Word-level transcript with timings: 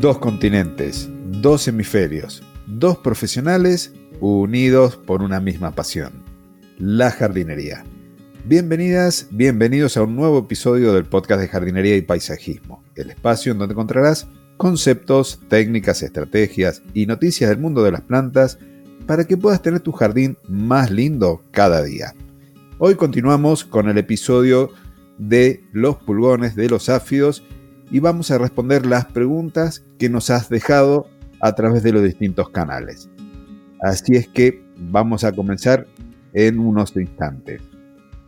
Dos 0.00 0.18
continentes, 0.18 1.10
dos 1.26 1.66
hemisferios, 1.66 2.44
dos 2.68 2.98
profesionales 2.98 3.92
unidos 4.20 4.94
por 4.94 5.22
una 5.22 5.40
misma 5.40 5.72
pasión, 5.72 6.22
la 6.78 7.10
jardinería. 7.10 7.82
Bienvenidas, 8.44 9.26
bienvenidos 9.32 9.96
a 9.96 10.04
un 10.04 10.14
nuevo 10.14 10.38
episodio 10.38 10.92
del 10.92 11.04
podcast 11.04 11.40
de 11.40 11.48
jardinería 11.48 11.96
y 11.96 12.02
paisajismo, 12.02 12.84
el 12.94 13.10
espacio 13.10 13.50
en 13.50 13.58
donde 13.58 13.72
encontrarás 13.72 14.28
conceptos, 14.56 15.40
técnicas, 15.48 16.04
estrategias 16.04 16.80
y 16.94 17.06
noticias 17.06 17.50
del 17.50 17.58
mundo 17.58 17.82
de 17.82 17.90
las 17.90 18.02
plantas 18.02 18.60
para 19.04 19.24
que 19.24 19.36
puedas 19.36 19.62
tener 19.62 19.80
tu 19.80 19.90
jardín 19.90 20.38
más 20.48 20.92
lindo 20.92 21.42
cada 21.50 21.82
día. 21.82 22.14
Hoy 22.78 22.94
continuamos 22.94 23.64
con 23.64 23.88
el 23.88 23.98
episodio 23.98 24.70
de 25.18 25.64
los 25.72 25.96
pulgones, 25.96 26.54
de 26.54 26.68
los 26.68 26.88
áfidos 26.88 27.42
y 27.90 27.98
vamos 27.98 28.30
a 28.30 28.38
responder 28.38 28.86
las 28.86 29.06
preguntas 29.06 29.82
que 29.98 30.08
nos 30.08 30.30
has 30.30 30.48
dejado 30.48 31.08
a 31.40 31.54
través 31.54 31.82
de 31.82 31.92
los 31.92 32.02
distintos 32.02 32.50
canales. 32.50 33.08
Así 33.82 34.16
es 34.16 34.28
que 34.28 34.62
vamos 34.76 35.24
a 35.24 35.32
comenzar 35.32 35.86
en 36.32 36.58
unos 36.58 36.96
instantes. 36.96 37.60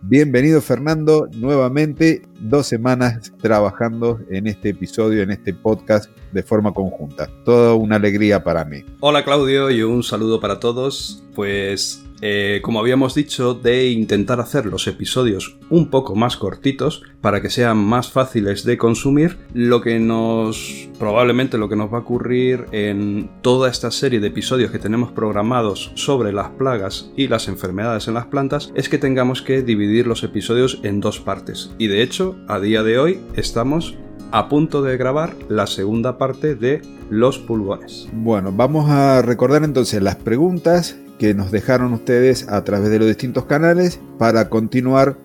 Bienvenido 0.02 0.62
Fernando, 0.62 1.28
nuevamente 1.34 2.22
dos 2.40 2.66
semanas 2.66 3.32
trabajando 3.42 4.18
en 4.30 4.46
este 4.46 4.70
episodio, 4.70 5.22
en 5.22 5.30
este 5.30 5.52
podcast 5.52 6.10
de 6.32 6.42
forma 6.42 6.72
conjunta. 6.72 7.28
Toda 7.44 7.74
una 7.74 7.96
alegría 7.96 8.42
para 8.42 8.64
mí. 8.64 8.82
Hola 9.00 9.24
Claudio 9.24 9.70
y 9.70 9.82
un 9.82 10.02
saludo 10.02 10.40
para 10.40 10.58
todos. 10.58 11.22
Pues 11.34 12.02
eh, 12.22 12.60
como 12.62 12.80
habíamos 12.80 13.14
dicho, 13.14 13.54
de 13.54 13.90
intentar 13.90 14.40
hacer 14.40 14.66
los 14.66 14.86
episodios 14.86 15.56
un 15.70 15.90
poco 15.90 16.14
más 16.14 16.36
cortitos 16.36 17.02
para 17.20 17.40
que 17.40 17.50
sean 17.50 17.78
más 17.78 18.10
fáciles 18.10 18.64
de 18.64 18.76
consumir, 18.76 19.38
lo 19.54 19.80
que 19.80 19.98
nos 19.98 20.88
probablemente 20.98 21.56
lo 21.56 21.68
que 21.68 21.76
nos 21.76 21.92
va 21.92 21.98
a 21.98 22.00
ocurrir 22.02 22.66
en 22.72 23.30
toda 23.40 23.70
esta 23.70 23.90
serie 23.90 24.20
de 24.20 24.28
episodios 24.28 24.70
que 24.70 24.78
tenemos 24.78 25.12
programados 25.12 25.92
sobre 25.94 26.32
las 26.32 26.50
plagas 26.50 27.10
y 27.16 27.28
las 27.28 27.48
enfermedades 27.48 28.06
en 28.08 28.14
las 28.14 28.26
plantas 28.26 28.70
es 28.74 28.88
que 28.88 28.98
tengamos 28.98 29.40
que 29.40 29.62
dividir 29.62 30.06
los 30.06 30.22
episodios 30.22 30.78
en 30.82 31.00
dos 31.00 31.18
partes. 31.18 31.70
Y 31.78 31.86
de 31.86 32.02
hecho, 32.02 32.36
a 32.48 32.60
día 32.60 32.82
de 32.82 32.98
hoy 32.98 33.20
estamos 33.34 33.94
a 34.32 34.48
punto 34.48 34.82
de 34.82 34.96
grabar 34.96 35.34
la 35.48 35.66
segunda 35.66 36.18
parte 36.18 36.54
de 36.54 36.82
los 37.08 37.38
pulgones. 37.38 38.08
Bueno, 38.12 38.52
vamos 38.52 38.88
a 38.90 39.22
recordar 39.22 39.64
entonces 39.64 40.02
las 40.02 40.16
preguntas 40.16 40.96
que 41.20 41.34
nos 41.34 41.50
dejaron 41.50 41.92
ustedes 41.92 42.48
a 42.48 42.64
través 42.64 42.88
de 42.88 42.98
los 42.98 43.06
distintos 43.06 43.44
canales 43.44 44.00
para 44.18 44.48
continuar 44.48 45.18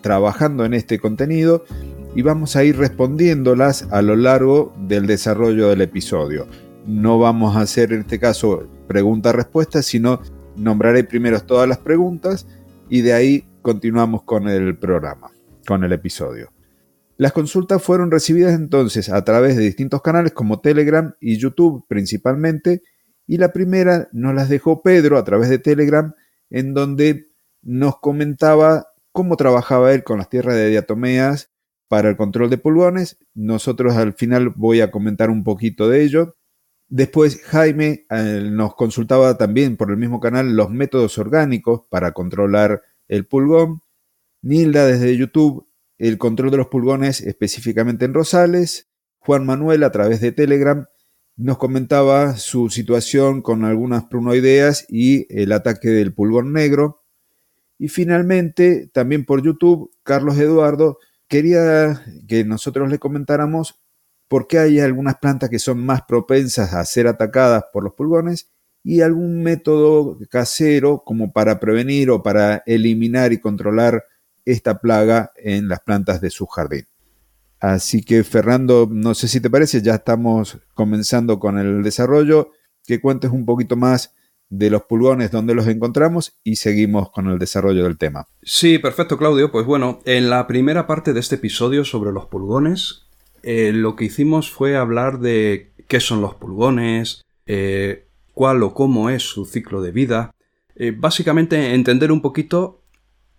trabajando 0.00 0.64
en 0.64 0.72
este 0.72 0.98
contenido 0.98 1.66
y 2.14 2.22
vamos 2.22 2.56
a 2.56 2.64
ir 2.64 2.78
respondiéndolas 2.78 3.88
a 3.90 4.00
lo 4.00 4.16
largo 4.16 4.74
del 4.88 5.06
desarrollo 5.06 5.68
del 5.68 5.82
episodio. 5.82 6.46
No 6.86 7.18
vamos 7.18 7.56
a 7.56 7.60
hacer 7.60 7.92
en 7.92 8.00
este 8.00 8.18
caso 8.18 8.66
pregunta-respuesta, 8.86 9.82
sino 9.82 10.22
nombraré 10.56 11.04
primero 11.04 11.38
todas 11.40 11.68
las 11.68 11.76
preguntas 11.76 12.46
y 12.88 13.02
de 13.02 13.12
ahí 13.12 13.44
continuamos 13.60 14.22
con 14.22 14.48
el 14.48 14.78
programa, 14.78 15.30
con 15.66 15.84
el 15.84 15.92
episodio. 15.92 16.52
Las 17.18 17.32
consultas 17.32 17.82
fueron 17.82 18.10
recibidas 18.10 18.54
entonces 18.54 19.10
a 19.10 19.22
través 19.24 19.58
de 19.58 19.64
distintos 19.64 20.00
canales 20.00 20.32
como 20.32 20.60
Telegram 20.60 21.12
y 21.20 21.36
YouTube 21.36 21.84
principalmente 21.86 22.80
y 23.28 23.36
la 23.36 23.52
primera 23.52 24.08
nos 24.10 24.34
las 24.34 24.48
dejó 24.48 24.82
Pedro 24.82 25.18
a 25.18 25.22
través 25.22 25.50
de 25.50 25.58
Telegram, 25.58 26.14
en 26.48 26.72
donde 26.72 27.28
nos 27.60 28.00
comentaba 28.00 28.88
cómo 29.12 29.36
trabajaba 29.36 29.92
él 29.92 30.02
con 30.02 30.16
las 30.16 30.30
tierras 30.30 30.56
de 30.56 30.68
diatomeas 30.70 31.50
para 31.88 32.08
el 32.08 32.16
control 32.16 32.48
de 32.48 32.56
pulgones. 32.56 33.18
Nosotros 33.34 33.96
al 33.96 34.14
final 34.14 34.48
voy 34.56 34.80
a 34.80 34.90
comentar 34.90 35.28
un 35.28 35.44
poquito 35.44 35.90
de 35.90 36.02
ello. 36.04 36.36
Después 36.88 37.42
Jaime 37.42 38.06
eh, 38.08 38.48
nos 38.50 38.74
consultaba 38.74 39.36
también 39.36 39.76
por 39.76 39.90
el 39.90 39.98
mismo 39.98 40.20
canal 40.20 40.56
los 40.56 40.70
métodos 40.70 41.18
orgánicos 41.18 41.82
para 41.90 42.12
controlar 42.12 42.82
el 43.08 43.26
pulgón. 43.26 43.82
Nilda 44.40 44.86
desde 44.86 45.14
YouTube 45.14 45.66
el 45.98 46.16
control 46.16 46.50
de 46.50 46.56
los 46.56 46.68
pulgones 46.68 47.20
específicamente 47.20 48.06
en 48.06 48.14
Rosales. 48.14 48.88
Juan 49.18 49.44
Manuel 49.44 49.84
a 49.84 49.92
través 49.92 50.22
de 50.22 50.32
Telegram 50.32 50.86
nos 51.38 51.56
comentaba 51.56 52.36
su 52.36 52.68
situación 52.68 53.42
con 53.42 53.64
algunas 53.64 54.04
prunoideas 54.06 54.84
y 54.88 55.26
el 55.30 55.52
ataque 55.52 55.88
del 55.88 56.12
pulgón 56.12 56.52
negro. 56.52 57.04
Y 57.78 57.88
finalmente, 57.88 58.90
también 58.92 59.24
por 59.24 59.40
YouTube, 59.42 59.92
Carlos 60.02 60.36
Eduardo 60.36 60.98
quería 61.28 62.02
que 62.26 62.44
nosotros 62.44 62.90
le 62.90 62.98
comentáramos 62.98 63.80
por 64.26 64.48
qué 64.48 64.58
hay 64.58 64.80
algunas 64.80 65.18
plantas 65.18 65.48
que 65.48 65.60
son 65.60 65.78
más 65.78 66.02
propensas 66.02 66.74
a 66.74 66.84
ser 66.84 67.06
atacadas 67.06 67.66
por 67.72 67.84
los 67.84 67.94
pulgones 67.94 68.50
y 68.82 69.02
algún 69.02 69.40
método 69.40 70.18
casero 70.28 71.04
como 71.06 71.32
para 71.32 71.60
prevenir 71.60 72.10
o 72.10 72.20
para 72.20 72.64
eliminar 72.66 73.32
y 73.32 73.38
controlar 73.38 74.02
esta 74.44 74.80
plaga 74.80 75.30
en 75.36 75.68
las 75.68 75.80
plantas 75.80 76.20
de 76.20 76.30
su 76.30 76.46
jardín. 76.46 76.86
Así 77.60 78.02
que 78.02 78.22
Fernando, 78.24 78.88
no 78.90 79.14
sé 79.14 79.28
si 79.28 79.40
te 79.40 79.50
parece, 79.50 79.82
ya 79.82 79.96
estamos 79.96 80.58
comenzando 80.74 81.38
con 81.40 81.58
el 81.58 81.82
desarrollo, 81.82 82.52
que 82.86 83.00
cuentes 83.00 83.30
un 83.30 83.44
poquito 83.44 83.76
más 83.76 84.14
de 84.50 84.70
los 84.70 84.84
pulgones, 84.84 85.30
dónde 85.30 85.54
los 85.54 85.66
encontramos 85.66 86.38
y 86.42 86.56
seguimos 86.56 87.10
con 87.10 87.26
el 87.28 87.38
desarrollo 87.38 87.84
del 87.84 87.98
tema. 87.98 88.26
Sí, 88.42 88.78
perfecto 88.78 89.18
Claudio. 89.18 89.52
Pues 89.52 89.66
bueno, 89.66 90.00
en 90.04 90.30
la 90.30 90.46
primera 90.46 90.86
parte 90.86 91.12
de 91.12 91.20
este 91.20 91.34
episodio 91.34 91.84
sobre 91.84 92.12
los 92.12 92.26
pulgones, 92.26 93.06
eh, 93.42 93.72
lo 93.72 93.94
que 93.96 94.06
hicimos 94.06 94.50
fue 94.50 94.76
hablar 94.76 95.18
de 95.18 95.72
qué 95.86 96.00
son 96.00 96.20
los 96.20 96.34
pulgones, 96.34 97.24
eh, 97.46 98.06
cuál 98.32 98.62
o 98.62 98.72
cómo 98.72 99.10
es 99.10 99.22
su 99.22 99.44
ciclo 99.44 99.82
de 99.82 99.90
vida, 99.90 100.34
eh, 100.76 100.94
básicamente 100.96 101.74
entender 101.74 102.12
un 102.12 102.22
poquito, 102.22 102.82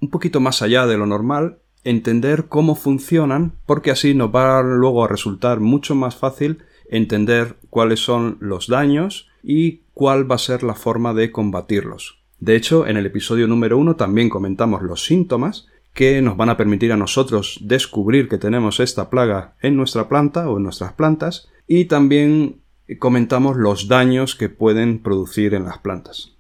un 0.02 0.10
poquito 0.10 0.40
más 0.40 0.62
allá 0.62 0.86
de 0.86 0.98
lo 0.98 1.06
normal 1.06 1.60
entender 1.84 2.46
cómo 2.48 2.76
funcionan, 2.76 3.54
porque 3.66 3.92
así 3.92 4.14
nos 4.14 4.34
va 4.34 4.62
luego 4.62 5.04
a 5.04 5.08
resultar 5.08 5.60
mucho 5.60 5.96
más 5.96 6.16
fácil 6.16 6.64
entender 6.90 7.56
cuáles 7.70 8.00
son 8.00 8.38
los 8.40 8.68
daños 8.68 9.30
y 9.44 9.82
cuál 9.94 10.30
va 10.30 10.36
a 10.36 10.40
ser 10.40 10.64
la 10.64 10.76
forma 10.76 11.14
de 11.14 11.32
combatirlos. 11.32 12.20
De 12.40 12.56
hecho, 12.56 12.88
en 12.88 12.98
el 12.98 13.06
episodio 13.06 13.48
número 13.48 13.78
uno 13.78 13.96
también 13.96 14.30
comentamos 14.30 14.82
los 14.82 15.04
síntomas 15.04 15.68
que 15.94 16.22
nos 16.22 16.38
van 16.38 16.50
a 16.50 16.58
permitir 16.58 16.92
a 16.92 16.98
nosotros 16.98 17.60
descubrir 17.62 18.30
que 18.30 18.38
tenemos 18.38 18.80
esta 18.80 19.10
plaga 19.10 19.56
en 19.62 19.76
nuestra 19.76 20.08
planta 20.08 20.50
o 20.50 20.58
en 20.58 20.64
nuestras 20.64 20.94
plantas 20.94 21.50
y 21.68 21.86
también 21.86 22.62
comentamos 23.00 23.58
los 23.58 23.88
daños 23.88 24.36
que 24.36 24.50
pueden 24.50 25.00
producir 25.00 25.54
en 25.54 25.66
las 25.66 25.80
plantas. 25.80 26.36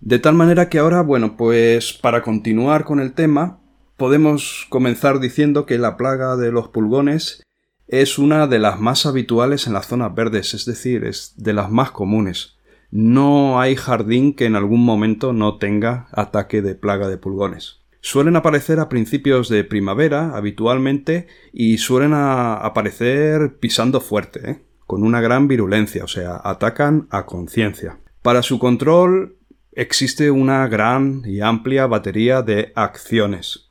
De 0.00 0.18
tal 0.18 0.34
manera 0.34 0.68
que 0.68 0.78
ahora, 0.78 1.02
bueno, 1.02 1.36
pues 1.36 1.92
para 1.92 2.22
continuar 2.22 2.84
con 2.84 2.98
el 2.98 3.12
tema, 3.12 3.60
podemos 4.02 4.66
comenzar 4.68 5.20
diciendo 5.20 5.64
que 5.64 5.78
la 5.78 5.96
plaga 5.96 6.34
de 6.34 6.50
los 6.50 6.66
pulgones 6.66 7.40
es 7.86 8.18
una 8.18 8.48
de 8.48 8.58
las 8.58 8.80
más 8.80 9.06
habituales 9.06 9.68
en 9.68 9.74
las 9.74 9.86
zonas 9.86 10.12
verdes, 10.12 10.54
es 10.54 10.64
decir, 10.64 11.04
es 11.04 11.34
de 11.36 11.52
las 11.52 11.70
más 11.70 11.92
comunes. 11.92 12.56
No 12.90 13.60
hay 13.60 13.76
jardín 13.76 14.34
que 14.34 14.46
en 14.46 14.56
algún 14.56 14.84
momento 14.84 15.32
no 15.32 15.58
tenga 15.58 16.08
ataque 16.10 16.62
de 16.62 16.74
plaga 16.74 17.06
de 17.06 17.16
pulgones. 17.16 17.82
Suelen 18.00 18.34
aparecer 18.34 18.80
a 18.80 18.88
principios 18.88 19.48
de 19.48 19.62
primavera 19.62 20.36
habitualmente 20.36 21.28
y 21.52 21.78
suelen 21.78 22.12
aparecer 22.12 23.58
pisando 23.60 24.00
fuerte, 24.00 24.50
¿eh? 24.50 24.62
con 24.84 25.04
una 25.04 25.20
gran 25.20 25.46
virulencia, 25.46 26.02
o 26.02 26.08
sea, 26.08 26.40
atacan 26.42 27.06
a 27.10 27.24
conciencia. 27.24 28.00
Para 28.20 28.42
su 28.42 28.58
control 28.58 29.36
existe 29.70 30.32
una 30.32 30.66
gran 30.66 31.22
y 31.24 31.40
amplia 31.40 31.86
batería 31.86 32.42
de 32.42 32.72
acciones 32.74 33.68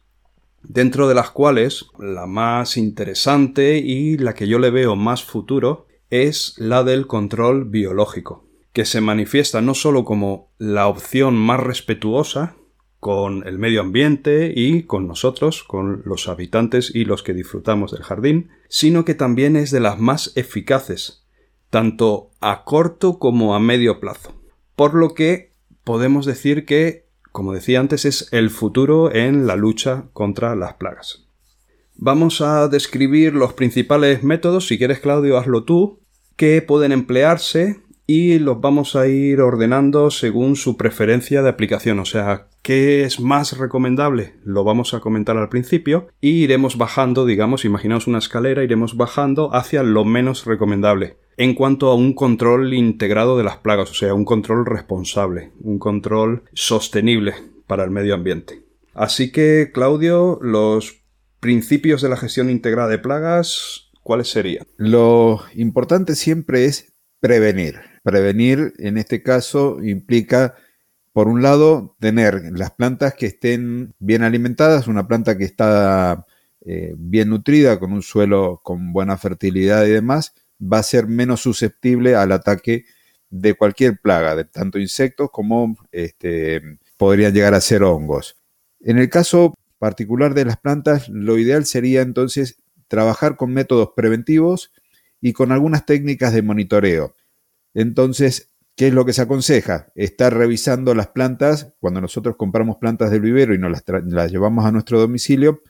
dentro 0.64 1.08
de 1.08 1.16
las 1.16 1.32
cuales 1.32 1.86
la 2.00 2.26
más 2.26 2.78
interesante 2.78 3.78
y 3.78 4.18
la 4.18 4.34
que 4.34 4.48
yo 4.48 4.60
le 4.60 4.70
veo 4.70 4.96
más 4.96 5.24
futuro 5.24 5.88
es 6.10 6.56
la 6.58 6.84
del 6.84 7.08
control 7.08 7.66
biológico, 7.66 8.46
que 8.74 8.86
se 8.86 9.02
manifiesta 9.02 9.62
no 9.62 9.74
solo 9.74 10.04
como 10.06 10.52
la 10.58 10.88
opción 10.88 11.36
más 11.36 11.60
respetuosa 11.60 12.56
con 13.00 13.48
el 13.48 13.58
medio 13.58 13.82
ambiente 13.82 14.54
y 14.56 14.84
con 14.84 15.08
nosotros, 15.08 15.64
con 15.64 16.04
los 16.06 16.28
habitantes 16.28 16.94
y 16.94 17.06
los 17.06 17.24
que 17.24 17.34
disfrutamos 17.34 17.92
del 17.92 18.04
jardín, 18.04 18.52
sino 18.70 19.06
que 19.06 19.16
también 19.16 19.56
es 19.56 19.72
de 19.72 19.80
las 19.80 20.00
más 20.00 20.34
eficaces, 20.36 21.26
tanto 21.72 22.30
a 22.42 22.64
corto 22.64 23.18
como 23.18 23.56
a 23.56 23.60
medio 23.60 24.00
plazo. 24.00 24.36
Por 24.76 24.94
lo 24.94 25.16
que 25.16 25.52
podemos 25.84 26.28
decir 26.28 26.66
que 26.66 27.08
como 27.32 27.54
decía 27.54 27.80
antes, 27.80 28.06
es 28.06 28.30
el 28.32 28.50
futuro 28.50 29.14
en 29.14 29.48
la 29.48 29.56
lucha 29.56 30.06
contra 30.14 30.56
las 30.56 30.76
plagas. 30.76 31.26
Vamos 31.96 32.42
a 32.42 32.68
describir 32.68 33.34
los 33.34 33.54
principales 33.54 34.24
métodos, 34.24 34.68
si 34.68 34.78
quieres 34.78 35.00
Claudio, 35.00 35.38
hazlo 35.38 35.64
tú, 35.64 36.00
que 36.36 36.62
pueden 36.62 36.92
emplearse 36.92 37.82
y 38.08 38.40
los 38.40 38.60
vamos 38.60 38.96
a 38.96 39.08
ir 39.08 39.40
ordenando 39.40 40.12
según 40.12 40.56
su 40.56 40.76
preferencia 40.76 41.42
de 41.44 41.50
aplicación, 41.50 42.00
o 42.00 42.06
sea, 42.06 42.48
qué 42.62 43.04
es 43.04 43.20
más 43.20 43.58
recomendable, 43.58 44.34
lo 44.44 44.64
vamos 44.64 44.94
a 44.94 45.00
comentar 45.00 45.38
al 45.38 45.50
principio 45.50 46.08
y 46.20 46.44
iremos 46.44 46.78
bajando, 46.78 47.26
digamos, 47.26 47.64
imaginaos 47.64 48.08
una 48.08 48.18
escalera, 48.18 48.64
iremos 48.64 48.98
bajando 48.98 49.56
hacia 49.56 49.84
lo 49.84 50.04
menos 50.04 50.46
recomendable. 50.46 51.18
En 51.38 51.56
cuanto 51.56 51.90
a 51.90 51.96
un 51.96 52.14
control 52.14 52.74
integrado 52.74 53.38
de 53.38 53.44
las 53.44 53.58
plagas, 53.58 53.92
o 53.92 53.94
sea, 53.94 54.14
un 54.14 54.26
control 54.26 54.66
responsable, 54.66 55.52
un 55.62 55.80
control 55.80 56.44
sostenible 56.54 57.34
para 57.68 57.84
el 57.84 57.92
medio 57.92 58.14
ambiente. 58.14 58.64
Así 58.94 59.32
que, 59.32 59.72
Claudio, 59.74 60.40
los 60.42 61.02
principios 61.40 62.02
de 62.02 62.10
la 62.10 62.18
gestión 62.18 62.50
integrada 62.50 62.90
de 62.90 63.00
plagas, 63.00 63.90
¿cuáles 64.04 64.30
serían? 64.30 64.66
Lo 64.78 65.42
importante 65.56 66.16
siempre 66.16 66.66
es 66.66 66.94
prevenir. 67.20 67.80
Prevenir, 68.04 68.74
en 68.78 68.98
este 68.98 69.24
caso, 69.24 69.82
implica, 69.84 70.56
por 71.14 71.28
un 71.28 71.42
lado, 71.42 71.96
tener 72.00 72.42
las 72.54 72.72
plantas 72.72 73.14
que 73.14 73.28
estén 73.28 73.94
bien 74.00 74.24
alimentadas, 74.24 74.88
una 74.88 75.08
planta 75.08 75.38
que 75.38 75.46
está 75.46 76.26
eh, 76.66 76.94
bien 76.98 77.30
nutrida, 77.30 77.80
con 77.80 77.94
un 77.94 78.04
suelo 78.04 78.60
con 78.64 78.94
buena 78.94 79.18
fertilidad 79.18 79.86
y 79.86 79.92
demás, 79.92 80.34
va 80.62 80.80
a 80.80 80.84
ser 80.84 81.08
menos 81.08 81.42
susceptible 81.42 82.16
al 82.16 82.32
ataque 82.32 82.86
de 83.30 83.54
cualquier 83.56 84.00
plaga, 84.00 84.36
de 84.36 84.46
tanto 84.46 84.78
insectos 84.78 85.30
como 85.32 85.78
este, 85.92 86.62
podrían 86.98 87.34
llegar 87.34 87.54
a 87.54 87.62
ser 87.62 87.84
hongos. 87.84 88.38
En 88.82 88.98
el 88.98 89.10
caso 89.10 89.56
particular 89.80 90.34
de 90.34 90.46
las 90.46 90.58
plantas, 90.58 91.10
lo 91.10 91.38
ideal 91.38 91.66
sería 91.66 92.02
entonces 92.02 92.58
trabajar 92.88 93.38
con 93.38 93.54
métodos 93.54 93.92
preventivos 93.96 94.72
y 95.22 95.34
con 95.34 95.52
algunas 95.52 95.86
técnicas 95.86 96.34
de 96.34 96.42
monitoreo. 96.42 97.16
Entonces, 97.74 98.50
¿qué 98.76 98.88
es 98.88 98.94
lo 98.94 99.06
que 99.06 99.14
se 99.14 99.22
aconseja? 99.22 99.88
Estar 99.96 100.36
revisando 100.36 100.94
las 100.94 101.08
plantas, 101.08 101.74
cuando 101.80 102.02
nosotros 102.02 102.36
compramos 102.36 102.78
plantas 102.78 103.12
del 103.12 103.22
vivero 103.22 103.54
y 103.54 103.60
nos 103.60 103.72
las, 103.72 103.84
las 104.06 104.32
llevamos 104.32 104.66
a 104.66 104.72
nuestro 104.72 105.00
domicilio, 105.00 105.62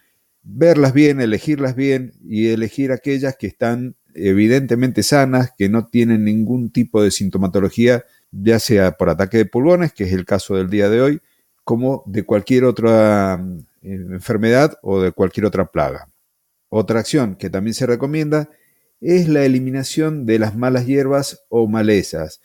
verlas 0.41 0.93
bien, 0.93 1.21
elegirlas 1.21 1.75
bien 1.75 2.13
y 2.23 2.47
elegir 2.47 2.91
aquellas 2.91 3.35
que 3.37 3.47
están 3.47 3.95
evidentemente 4.15 5.03
sanas, 5.03 5.53
que 5.57 5.69
no 5.69 5.87
tienen 5.87 6.23
ningún 6.25 6.71
tipo 6.71 7.01
de 7.01 7.11
sintomatología, 7.11 8.05
ya 8.31 8.59
sea 8.59 8.93
por 8.93 9.09
ataque 9.09 9.37
de 9.37 9.45
pulgones, 9.45 9.93
que 9.93 10.05
es 10.05 10.13
el 10.13 10.25
caso 10.25 10.55
del 10.55 10.69
día 10.69 10.89
de 10.89 11.01
hoy, 11.01 11.21
como 11.63 12.03
de 12.05 12.23
cualquier 12.23 12.65
otra 12.65 13.37
mm, 13.37 14.13
enfermedad 14.13 14.77
o 14.81 15.01
de 15.01 15.11
cualquier 15.11 15.45
otra 15.45 15.65
plaga. 15.65 16.07
Otra 16.69 16.99
acción 16.99 17.35
que 17.35 17.49
también 17.49 17.73
se 17.73 17.85
recomienda 17.85 18.49
es 19.01 19.27
la 19.27 19.43
eliminación 19.43 20.25
de 20.25 20.39
las 20.39 20.55
malas 20.55 20.85
hierbas 20.85 21.43
o 21.49 21.67
malezas. 21.67 22.41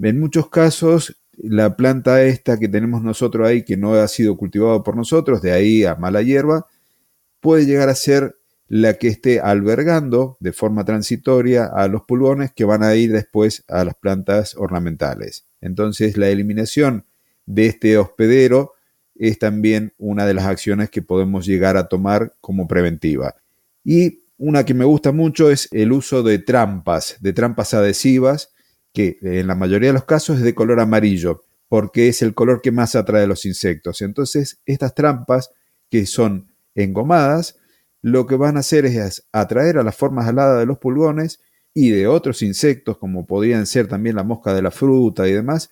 En 0.00 0.18
muchos 0.20 0.50
casos, 0.50 1.22
la 1.36 1.76
planta 1.76 2.22
esta 2.22 2.58
que 2.58 2.68
tenemos 2.68 3.02
nosotros 3.02 3.46
ahí, 3.46 3.64
que 3.64 3.76
no 3.76 3.94
ha 3.94 4.08
sido 4.08 4.36
cultivada 4.36 4.82
por 4.82 4.96
nosotros, 4.96 5.40
de 5.42 5.52
ahí 5.52 5.84
a 5.84 5.94
mala 5.94 6.22
hierba, 6.22 6.66
puede 7.40 7.66
llegar 7.66 7.88
a 7.88 7.94
ser 7.94 8.36
la 8.74 8.94
que 8.94 9.08
esté 9.08 9.38
albergando 9.38 10.38
de 10.40 10.54
forma 10.54 10.82
transitoria 10.86 11.66
a 11.66 11.88
los 11.88 12.04
pulgones 12.04 12.52
que 12.54 12.64
van 12.64 12.82
a 12.82 12.94
ir 12.94 13.12
después 13.12 13.64
a 13.68 13.84
las 13.84 13.94
plantas 13.96 14.54
ornamentales. 14.56 15.44
Entonces 15.60 16.16
la 16.16 16.30
eliminación 16.30 17.04
de 17.44 17.66
este 17.66 17.98
hospedero 17.98 18.72
es 19.14 19.38
también 19.38 19.92
una 19.98 20.24
de 20.24 20.32
las 20.32 20.46
acciones 20.46 20.88
que 20.88 21.02
podemos 21.02 21.44
llegar 21.44 21.76
a 21.76 21.88
tomar 21.88 22.34
como 22.40 22.66
preventiva. 22.66 23.34
Y 23.84 24.20
una 24.38 24.64
que 24.64 24.72
me 24.72 24.86
gusta 24.86 25.12
mucho 25.12 25.50
es 25.50 25.68
el 25.70 25.92
uso 25.92 26.22
de 26.22 26.38
trampas, 26.38 27.18
de 27.20 27.34
trampas 27.34 27.74
adhesivas, 27.74 28.54
que 28.94 29.18
en 29.20 29.48
la 29.48 29.54
mayoría 29.54 29.90
de 29.90 29.94
los 29.94 30.06
casos 30.06 30.38
es 30.38 30.44
de 30.44 30.54
color 30.54 30.80
amarillo, 30.80 31.42
porque 31.68 32.08
es 32.08 32.22
el 32.22 32.32
color 32.32 32.62
que 32.62 32.72
más 32.72 32.96
atrae 32.96 33.24
a 33.24 33.26
los 33.26 33.44
insectos. 33.44 34.00
Entonces, 34.00 34.60
estas 34.64 34.94
trampas, 34.94 35.50
que 35.90 36.06
son 36.06 36.48
engomadas, 36.74 37.58
lo 38.02 38.26
que 38.26 38.34
van 38.34 38.56
a 38.56 38.60
hacer 38.60 38.84
es 38.84 39.26
atraer 39.32 39.78
a 39.78 39.84
las 39.84 39.96
formas 39.96 40.28
aladas 40.28 40.58
de 40.58 40.66
los 40.66 40.78
pulgones 40.78 41.40
y 41.72 41.90
de 41.90 42.08
otros 42.08 42.42
insectos, 42.42 42.98
como 42.98 43.26
podrían 43.26 43.66
ser 43.66 43.86
también 43.86 44.16
la 44.16 44.24
mosca 44.24 44.52
de 44.52 44.60
la 44.60 44.72
fruta 44.72 45.26
y 45.28 45.32
demás, 45.32 45.70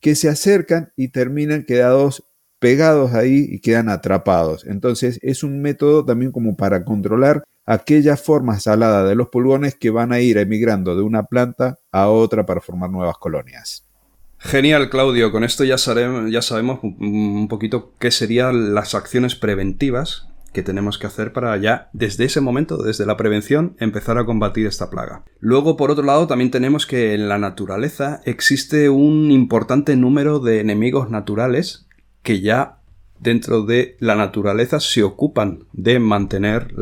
que 0.00 0.16
se 0.16 0.28
acercan 0.28 0.92
y 0.96 1.08
terminan 1.08 1.64
quedados 1.64 2.24
pegados 2.58 3.14
ahí 3.14 3.46
y 3.48 3.60
quedan 3.60 3.88
atrapados. 3.88 4.66
Entonces 4.66 5.18
es 5.22 5.42
un 5.42 5.62
método 5.62 6.04
también 6.04 6.32
como 6.32 6.56
para 6.56 6.84
controlar 6.84 7.44
aquellas 7.64 8.20
formas 8.20 8.66
aladas 8.66 9.08
de 9.08 9.14
los 9.14 9.28
pulgones 9.28 9.76
que 9.76 9.90
van 9.90 10.12
a 10.12 10.20
ir 10.20 10.38
emigrando 10.38 10.96
de 10.96 11.02
una 11.02 11.24
planta 11.24 11.78
a 11.92 12.08
otra 12.08 12.44
para 12.44 12.60
formar 12.60 12.90
nuevas 12.90 13.16
colonias. 13.18 13.86
Genial, 14.38 14.90
Claudio. 14.90 15.30
Con 15.30 15.44
esto 15.44 15.62
ya, 15.62 15.78
sabemos 15.78 16.80
un 16.82 17.46
poquito 17.48 17.94
qué 18.00 18.10
serían 18.10 18.74
las 18.74 18.96
acciones 18.96 19.36
preventivas 19.36 20.31
que 20.52 20.62
tenemos 20.62 20.98
que 20.98 21.06
hacer 21.06 21.32
para 21.32 21.56
ya, 21.56 21.90
desde 21.92 22.24
ese 22.24 22.40
momento, 22.40 22.82
desde 22.82 23.06
la 23.06 23.16
prevención, 23.16 23.76
empezar 23.78 24.18
a 24.18 24.24
combatir 24.24 24.66
esta 24.66 24.90
plaga. 24.90 25.24
Luego, 25.40 25.76
por 25.76 25.90
otro 25.90 26.04
lado, 26.04 26.26
también 26.26 26.50
tenemos 26.50 26.86
que 26.86 27.14
en 27.14 27.28
la 27.28 27.38
naturaleza 27.38 28.20
existe 28.24 28.88
un 28.88 29.30
importante 29.30 29.96
número 29.96 30.38
de 30.38 30.60
enemigos 30.60 31.10
naturales 31.10 31.86
que 32.22 32.40
ya 32.40 32.78
dentro 33.18 33.62
de 33.62 33.96
la 34.00 34.16
naturaleza 34.16 34.80
se 34.80 35.02
ocupan 35.02 35.64
de 35.72 36.00
mantener 36.00 36.74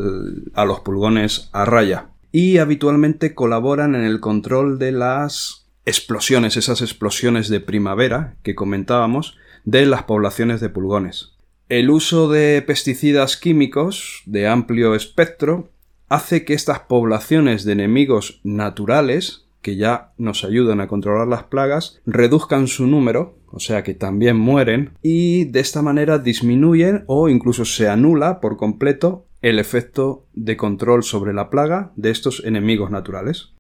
a 0.55 0.65
los 0.65 0.81
pulgones 0.81 1.51
a 1.53 1.65
raya 1.65 2.09
y 2.33 2.59
habitualmente 2.59 3.35
colaboran 3.35 3.95
en 3.95 4.05
el 4.05 4.21
control 4.21 4.79
de 4.79 4.93
las 4.93 5.69
explosiones, 5.85 6.57
esas 6.57 6.81
explosiones 6.81 7.49
de 7.49 7.61
primavera 7.61 8.37
que 8.43 8.55
comentábamos, 8.55 9.37
de 9.65 9.85
las 9.87 10.05
poblaciones 10.05 10.61
de 10.61 10.71
pulgones. 10.71 11.30
El 11.71 11.89
uso 11.89 12.29
de 12.29 12.63
pesticidas 12.63 13.37
químicos 13.37 14.25
de 14.27 14.49
amplio 14.49 14.97
espectro 14.97 15.71
hace 16.09 16.45
que 16.45 16.53
estas 16.53 16.81
poblaciones 16.81 17.65
de 17.65 17.71
enemigos 17.71 18.41
naturales, 18.43 19.47
que 19.63 19.77
ya 19.77 20.13
nos 20.19 20.43
ayudan 20.43 20.81
a 20.81 20.89
controlar 20.89 21.29
las 21.29 21.45
plagas, 21.45 22.01
reduzcan 22.07 22.67
su 22.67 22.89
número, 22.89 23.39
o 23.53 23.61
sea 23.61 23.85
que 23.85 23.95
también 23.95 24.37
mueren, 24.37 24.99
y 25.01 25.45
de 25.45 25.61
esta 25.61 25.81
manera 25.81 26.19
disminuyen 26.19 27.05
o 27.07 27.29
incluso 27.29 27.65
se 27.65 27.89
anula 27.89 28.41
por 28.41 28.57
completo 28.57 29.27
el 29.41 29.61
efecto 29.61 30.27
de 30.33 30.57
control 30.57 31.05
sobre 31.05 31.33
la 31.33 31.51
plaga 31.51 31.93
de 31.95 32.11
estos 32.11 32.43
enemigos 32.45 32.91
naturales. 32.91 33.55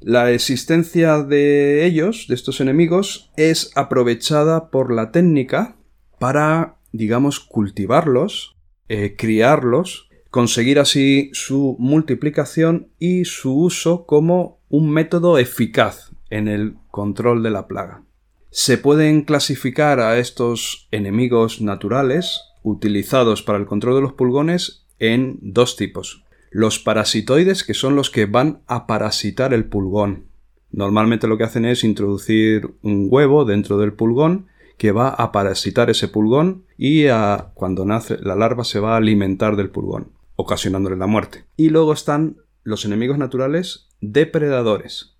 La 0.00 0.30
existencia 0.30 1.22
de 1.22 1.86
ellos, 1.86 2.26
de 2.28 2.34
estos 2.34 2.60
enemigos, 2.60 3.30
es 3.38 3.72
aprovechada 3.76 4.68
por 4.68 4.92
la 4.92 5.10
técnica 5.10 5.76
para 6.18 6.76
digamos, 6.96 7.40
cultivarlos, 7.40 8.56
eh, 8.88 9.14
criarlos, 9.16 10.08
conseguir 10.30 10.78
así 10.78 11.30
su 11.32 11.76
multiplicación 11.78 12.88
y 12.98 13.24
su 13.24 13.56
uso 13.56 14.06
como 14.06 14.58
un 14.68 14.90
método 14.90 15.38
eficaz 15.38 16.10
en 16.30 16.48
el 16.48 16.76
control 16.90 17.42
de 17.42 17.50
la 17.50 17.66
plaga. 17.66 18.02
Se 18.50 18.78
pueden 18.78 19.22
clasificar 19.22 20.00
a 20.00 20.18
estos 20.18 20.88
enemigos 20.90 21.60
naturales 21.60 22.40
utilizados 22.62 23.42
para 23.42 23.58
el 23.58 23.66
control 23.66 23.96
de 23.96 24.00
los 24.02 24.12
pulgones 24.14 24.86
en 24.98 25.38
dos 25.40 25.76
tipos. 25.76 26.24
Los 26.50 26.78
parasitoides, 26.78 27.64
que 27.64 27.74
son 27.74 27.96
los 27.96 28.10
que 28.10 28.26
van 28.26 28.60
a 28.66 28.86
parasitar 28.86 29.52
el 29.52 29.66
pulgón. 29.66 30.26
Normalmente 30.70 31.28
lo 31.28 31.38
que 31.38 31.44
hacen 31.44 31.64
es 31.64 31.84
introducir 31.84 32.70
un 32.82 33.08
huevo 33.10 33.44
dentro 33.44 33.78
del 33.78 33.92
pulgón 33.92 34.46
que 34.76 34.92
va 34.92 35.08
a 35.08 35.32
parasitar 35.32 35.90
ese 35.90 36.08
pulgón 36.08 36.66
y 36.76 37.06
a, 37.06 37.52
cuando 37.54 37.84
nace 37.84 38.18
la 38.20 38.36
larva 38.36 38.64
se 38.64 38.80
va 38.80 38.94
a 38.94 38.98
alimentar 38.98 39.56
del 39.56 39.70
pulgón, 39.70 40.12
ocasionándole 40.36 40.96
la 40.96 41.06
muerte. 41.06 41.44
Y 41.56 41.70
luego 41.70 41.92
están 41.92 42.38
los 42.62 42.84
enemigos 42.84 43.18
naturales 43.18 43.88
depredadores, 44.00 45.16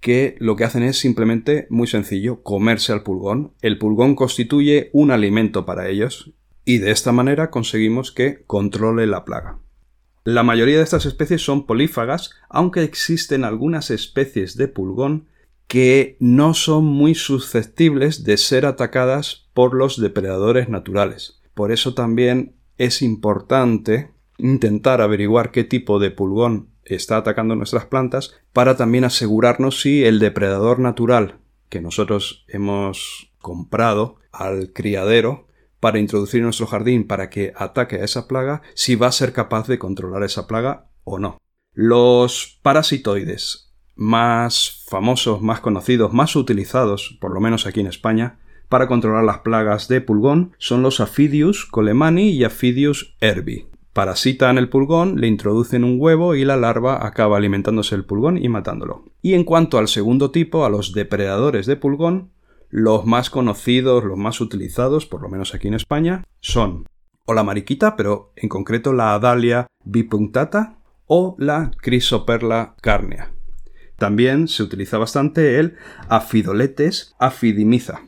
que 0.00 0.36
lo 0.38 0.56
que 0.56 0.64
hacen 0.64 0.82
es 0.82 0.98
simplemente 0.98 1.66
muy 1.68 1.86
sencillo, 1.86 2.42
comerse 2.42 2.92
al 2.92 3.02
pulgón. 3.02 3.52
El 3.60 3.78
pulgón 3.78 4.14
constituye 4.14 4.90
un 4.92 5.10
alimento 5.10 5.66
para 5.66 5.88
ellos 5.88 6.32
y 6.64 6.78
de 6.78 6.90
esta 6.90 7.12
manera 7.12 7.50
conseguimos 7.50 8.12
que 8.12 8.44
controle 8.46 9.06
la 9.06 9.24
plaga. 9.24 9.58
La 10.24 10.42
mayoría 10.42 10.76
de 10.76 10.84
estas 10.84 11.06
especies 11.06 11.42
son 11.42 11.66
polífagas, 11.66 12.30
aunque 12.48 12.82
existen 12.82 13.44
algunas 13.44 13.90
especies 13.90 14.56
de 14.56 14.68
pulgón 14.68 15.26
que 15.70 16.16
no 16.18 16.52
son 16.52 16.84
muy 16.84 17.14
susceptibles 17.14 18.24
de 18.24 18.38
ser 18.38 18.66
atacadas 18.66 19.48
por 19.54 19.72
los 19.72 20.00
depredadores 20.00 20.68
naturales. 20.68 21.40
Por 21.54 21.70
eso 21.70 21.94
también 21.94 22.56
es 22.76 23.02
importante 23.02 24.10
intentar 24.36 25.00
averiguar 25.00 25.52
qué 25.52 25.62
tipo 25.62 26.00
de 26.00 26.10
pulgón 26.10 26.70
está 26.84 27.18
atacando 27.18 27.54
nuestras 27.54 27.84
plantas 27.84 28.34
para 28.52 28.76
también 28.76 29.04
asegurarnos 29.04 29.80
si 29.80 30.02
el 30.02 30.18
depredador 30.18 30.80
natural 30.80 31.38
que 31.68 31.80
nosotros 31.80 32.44
hemos 32.48 33.32
comprado 33.38 34.16
al 34.32 34.72
criadero 34.72 35.46
para 35.78 36.00
introducir 36.00 36.38
en 36.38 36.46
nuestro 36.46 36.66
jardín 36.66 37.06
para 37.06 37.30
que 37.30 37.52
ataque 37.54 37.94
a 37.94 38.04
esa 38.04 38.26
plaga, 38.26 38.62
si 38.74 38.96
va 38.96 39.06
a 39.06 39.12
ser 39.12 39.32
capaz 39.32 39.68
de 39.68 39.78
controlar 39.78 40.24
esa 40.24 40.48
plaga 40.48 40.90
o 41.04 41.20
no. 41.20 41.38
Los 41.72 42.58
parasitoides 42.60 43.69
más 44.00 44.82
famosos, 44.88 45.42
más 45.42 45.60
conocidos, 45.60 46.10
más 46.14 46.34
utilizados, 46.34 47.18
por 47.20 47.34
lo 47.34 47.40
menos 47.40 47.66
aquí 47.66 47.80
en 47.80 47.86
España, 47.86 48.38
para 48.70 48.88
controlar 48.88 49.24
las 49.24 49.40
plagas 49.40 49.88
de 49.88 50.00
pulgón 50.00 50.52
son 50.56 50.80
los 50.80 51.00
Aphidius 51.00 51.66
colemani 51.66 52.30
y 52.30 52.44
Aphidius 52.44 53.14
herbi. 53.20 53.66
parasitan 53.92 54.56
el 54.56 54.70
pulgón, 54.70 55.20
le 55.20 55.26
introducen 55.26 55.84
un 55.84 55.96
huevo 55.98 56.34
y 56.34 56.46
la 56.46 56.56
larva 56.56 57.04
acaba 57.06 57.36
alimentándose 57.36 57.94
el 57.94 58.06
pulgón 58.06 58.42
y 58.42 58.48
matándolo. 58.48 59.04
Y 59.20 59.34
en 59.34 59.44
cuanto 59.44 59.76
al 59.76 59.88
segundo 59.88 60.30
tipo, 60.30 60.64
a 60.64 60.70
los 60.70 60.94
depredadores 60.94 61.66
de 61.66 61.76
pulgón, 61.76 62.30
los 62.70 63.04
más 63.04 63.28
conocidos, 63.28 64.04
los 64.04 64.16
más 64.16 64.40
utilizados, 64.40 65.04
por 65.04 65.20
lo 65.20 65.28
menos 65.28 65.54
aquí 65.54 65.68
en 65.68 65.74
España, 65.74 66.24
son 66.40 66.86
o 67.26 67.34
la 67.34 67.42
mariquita, 67.42 67.96
pero 67.96 68.32
en 68.34 68.48
concreto 68.48 68.94
la 68.94 69.14
Adalia 69.14 69.66
bipunctata, 69.84 70.78
o 71.06 71.34
la 71.38 71.72
Chrysoperla 71.82 72.76
carnea. 72.80 73.32
También 74.00 74.48
se 74.48 74.62
utiliza 74.62 74.96
bastante 74.96 75.58
el 75.58 75.76
Afidoletes 76.08 77.14
afidimiza. 77.18 78.00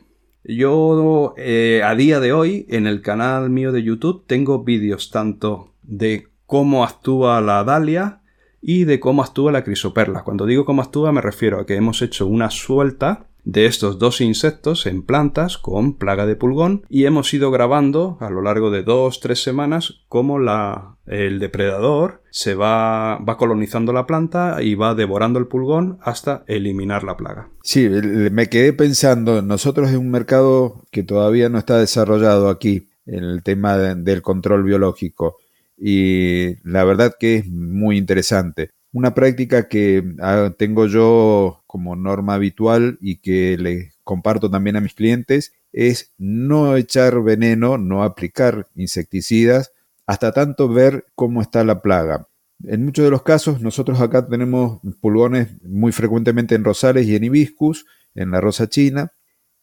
Yo 0.43 1.35
eh, 1.37 1.83
a 1.85 1.93
día 1.93 2.19
de 2.19 2.33
hoy 2.33 2.65
en 2.69 2.87
el 2.87 3.03
canal 3.03 3.51
mío 3.51 3.71
de 3.71 3.83
YouTube 3.83 4.25
tengo 4.25 4.63
vídeos 4.63 5.11
tanto 5.11 5.75
de 5.83 6.29
cómo 6.47 6.83
actúa 6.83 7.41
la 7.41 7.63
Dalia 7.63 8.23
y 8.59 8.85
de 8.85 8.99
cómo 8.99 9.21
actúa 9.21 9.51
la 9.51 9.63
crisoperla. 9.63 10.23
Cuando 10.23 10.47
digo 10.47 10.65
cómo 10.65 10.81
actúa 10.81 11.11
me 11.11 11.21
refiero 11.21 11.59
a 11.59 11.67
que 11.67 11.75
hemos 11.75 12.01
hecho 12.01 12.25
una 12.25 12.49
suelta 12.49 13.27
de 13.43 13.65
estos 13.65 13.99
dos 13.99 14.21
insectos 14.21 14.85
en 14.85 15.03
plantas 15.03 15.57
con 15.57 15.97
plaga 15.97 16.25
de 16.25 16.35
pulgón 16.35 16.85
y 16.89 17.05
hemos 17.05 17.33
ido 17.33 17.51
grabando 17.51 18.17
a 18.21 18.29
lo 18.29 18.41
largo 18.41 18.71
de 18.71 18.83
dos 18.83 19.19
tres 19.19 19.43
semanas 19.43 20.01
cómo 20.07 20.39
la, 20.39 20.97
el 21.05 21.39
depredador 21.39 22.21
se 22.29 22.55
va, 22.55 23.17
va 23.17 23.37
colonizando 23.37 23.93
la 23.93 24.07
planta 24.07 24.61
y 24.61 24.75
va 24.75 24.95
devorando 24.95 25.39
el 25.39 25.47
pulgón 25.47 25.99
hasta 26.01 26.43
eliminar 26.47 27.03
la 27.03 27.17
plaga. 27.17 27.49
Sí, 27.63 27.87
me 27.89 28.47
quedé 28.49 28.73
pensando, 28.73 29.41
nosotros 29.41 29.89
en 29.89 29.97
un 29.97 30.11
mercado 30.11 30.83
que 30.91 31.03
todavía 31.03 31.49
no 31.49 31.57
está 31.57 31.77
desarrollado 31.77 32.49
aquí 32.49 32.87
en 33.05 33.23
el 33.23 33.43
tema 33.43 33.77
del 33.77 34.21
control 34.21 34.63
biológico 34.63 35.37
y 35.77 36.55
la 36.63 36.83
verdad 36.85 37.15
que 37.19 37.37
es 37.37 37.47
muy 37.47 37.97
interesante. 37.97 38.71
Una 38.93 39.15
práctica 39.15 39.67
que 39.67 40.03
ah, 40.21 40.53
tengo 40.55 40.85
yo 40.85 41.63
como 41.65 41.95
norma 41.95 42.35
habitual 42.35 42.99
y 43.01 43.17
que 43.17 43.57
le 43.57 43.91
comparto 44.03 44.51
también 44.51 44.75
a 44.75 44.81
mis 44.81 44.93
clientes 44.93 45.51
es 45.71 46.13
no 46.19 46.77
echar 46.77 47.21
veneno, 47.23 47.79
no 47.79 48.03
aplicar 48.03 48.67
insecticidas 48.75 49.71
hasta 50.05 50.31
tanto 50.31 50.69
ver 50.69 51.07
cómo 51.15 51.41
está 51.41 51.63
la 51.63 51.81
plaga. 51.81 52.27
En 52.65 52.85
muchos 52.85 53.03
de 53.03 53.09
los 53.09 53.23
casos 53.23 53.61
nosotros 53.61 53.99
acá 53.99 54.27
tenemos 54.27 54.79
pulgones 55.01 55.49
muy 55.63 55.91
frecuentemente 55.91 56.53
en 56.53 56.63
rosales 56.63 57.07
y 57.07 57.15
en 57.15 57.23
hibiscus, 57.23 57.87
en 58.13 58.29
la 58.29 58.41
rosa 58.41 58.69
china, 58.69 59.11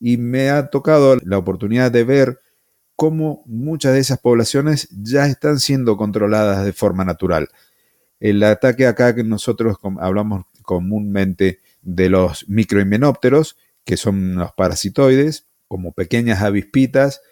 y 0.01 0.17
me 0.17 0.51
ha 0.51 0.71
tocado 0.71 1.17
la 1.25 1.39
oportunidad 1.39 1.93
de 1.93 2.03
ver 2.03 2.41
cómo 2.97 3.45
muchas 3.47 3.93
de 3.93 4.01
esas 4.01 4.19
poblaciones 4.19 4.89
ya 4.91 5.27
están 5.27 5.61
siendo 5.61 5.97
controladas 5.97 6.65
de 6.65 6.73
forma 6.73 7.05
natural. 7.05 7.49
El 8.21 8.43
ataque 8.43 8.87
acá 8.87 9.15
que 9.15 9.25
nosotros 9.25 9.79
hablamos 9.99 10.45
comúnmente 10.63 11.59
de 11.83 12.11
los 12.11 12.49
microhimenópteros, 12.49 13.57
que 13.85 13.97
son 13.97 14.37
los 14.37 14.53
parasitoides, 14.53 15.47
como 15.67 15.93
pequeñas 15.93 16.43
avispitas, 16.43 17.23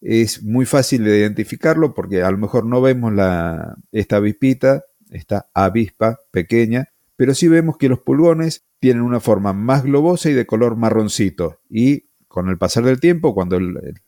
es 0.00 0.42
muy 0.42 0.66
fácil 0.66 1.04
de 1.04 1.18
identificarlo 1.18 1.94
porque 1.94 2.22
a 2.22 2.30
lo 2.30 2.38
mejor 2.38 2.64
no 2.64 2.80
vemos 2.80 3.12
la, 3.12 3.76
esta 3.92 4.16
avispita, 4.16 4.84
esta 5.10 5.48
avispa 5.54 6.20
pequeña, 6.30 6.90
pero 7.16 7.34
sí 7.34 7.48
vemos 7.48 7.76
que 7.76 7.88
los 7.88 8.00
pulgones 8.00 8.64
tienen 8.78 9.02
una 9.02 9.20
forma 9.20 9.52
más 9.52 9.82
globosa 9.82 10.30
y 10.30 10.34
de 10.34 10.46
color 10.46 10.76
marroncito. 10.76 11.60
Y 11.68 12.04
con 12.28 12.48
el 12.48 12.58
pasar 12.58 12.84
del 12.84 13.00
tiempo, 13.00 13.34
cuando 13.34 13.58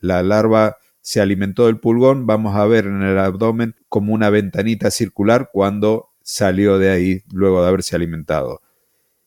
la 0.00 0.22
larva 0.22 0.76
se 1.00 1.20
alimentó 1.20 1.66
del 1.66 1.80
pulgón, 1.80 2.26
vamos 2.26 2.54
a 2.54 2.66
ver 2.66 2.86
en 2.86 3.02
el 3.02 3.18
abdomen 3.18 3.74
como 3.88 4.12
una 4.12 4.28
ventanita 4.28 4.90
circular 4.90 5.48
cuando 5.52 6.07
salió 6.28 6.78
de 6.78 6.90
ahí 6.90 7.22
luego 7.32 7.62
de 7.62 7.68
haberse 7.68 7.96
alimentado. 7.96 8.60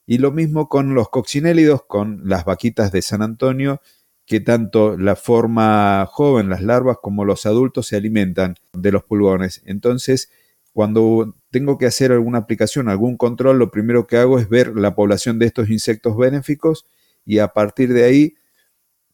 Y 0.06 0.20
lo 0.20 0.32
mismo 0.32 0.70
con 0.70 0.94
los 0.94 1.10
coccinélidos, 1.10 1.84
con 1.88 2.22
las 2.26 2.46
vaquitas 2.46 2.92
de 2.92 3.02
San 3.02 3.24
Antonio, 3.24 3.82
que 4.28 4.40
tanto 4.40 4.96
la 5.00 5.16
forma 5.16 6.06
joven, 6.06 6.48
las 6.48 6.62
larvas, 6.62 6.98
como 7.02 7.26
los 7.26 7.48
adultos 7.48 7.88
se 7.88 7.96
alimentan 7.96 8.54
de 8.74 8.92
los 8.92 9.04
pulgones. 9.04 9.64
Entonces, 9.66 10.30
cuando 10.74 11.34
tengo 11.50 11.80
que 11.80 11.88
hacer 11.88 12.12
alguna 12.12 12.38
aplicación, 12.38 12.88
algún 12.88 13.18
control, 13.18 13.58
lo 13.58 13.72
primero 13.72 14.06
que 14.06 14.18
hago 14.18 14.38
es 14.38 14.48
ver 14.48 14.76
la 14.76 14.94
población 14.94 15.40
de 15.40 15.48
estos 15.48 15.72
insectos 15.72 16.16
benéficos 16.16 16.86
y 17.26 17.40
a 17.40 17.48
partir 17.48 17.94
de 17.94 18.04
ahí 18.04 18.36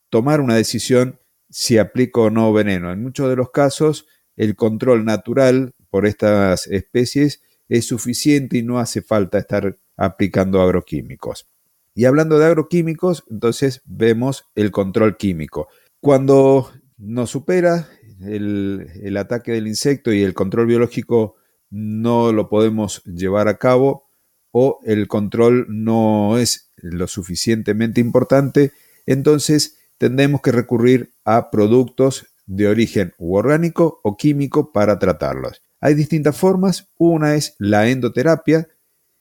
tomar 0.10 0.42
una 0.42 0.56
decisión 0.56 1.22
si 1.50 1.78
aplico 1.78 2.24
o 2.24 2.30
no 2.32 2.52
veneno. 2.52 2.92
En 2.92 3.02
muchos 3.02 3.30
de 3.30 3.38
los 3.38 3.52
casos, 3.52 4.08
el 4.36 4.58
control 4.58 5.06
natural 5.06 5.74
por 5.90 6.06
estas 6.06 6.68
especies 6.68 7.42
es 7.70 7.86
suficiente 7.86 8.58
y 8.58 8.64
no 8.64 8.80
hace 8.80 9.02
falta 9.02 9.38
estar 9.38 9.78
aplicando 9.96 10.62
agroquímicos. 10.62 11.48
Y 11.94 12.06
hablando 12.06 12.38
de 12.38 12.46
agroquímicos, 12.46 13.24
entonces 13.30 13.82
vemos 13.86 14.46
el 14.56 14.72
control 14.72 15.18
químico. 15.18 15.68
Cuando 16.00 16.72
nos 16.98 17.32
supera 17.32 17.90
el, 18.22 19.18
ataque 19.18 19.54
del 19.54 19.68
insecto 19.68 20.12
y 20.12 20.22
el 20.22 20.34
control 20.34 20.68
biológico 20.68 21.36
no 21.70 22.32
lo 22.32 22.50
podemos 22.50 23.04
llevar 23.06 23.48
a 23.48 23.58
cabo 23.58 24.04
o 24.52 24.80
el 24.86 25.08
control 25.08 25.66
no 25.70 26.38
es 26.38 26.72
lo 26.78 27.08
suficientemente 27.08 28.00
importante, 28.00 28.72
entonces 29.06 29.78
tendremos 29.98 30.42
que 30.42 30.52
recurrir 30.52 31.14
a 31.26 31.50
productos 31.52 32.28
de 32.46 32.68
origen 32.68 33.14
orgánico 33.18 34.00
o 34.04 34.18
químico 34.18 34.72
para 34.72 35.00
tratarlos. 35.00 35.62
Hay 35.80 35.94
distintas 35.94 36.36
formas. 36.36 36.88
Una 36.98 37.36
es 37.36 37.56
la 37.60 37.88
endoterapia, 37.90 38.68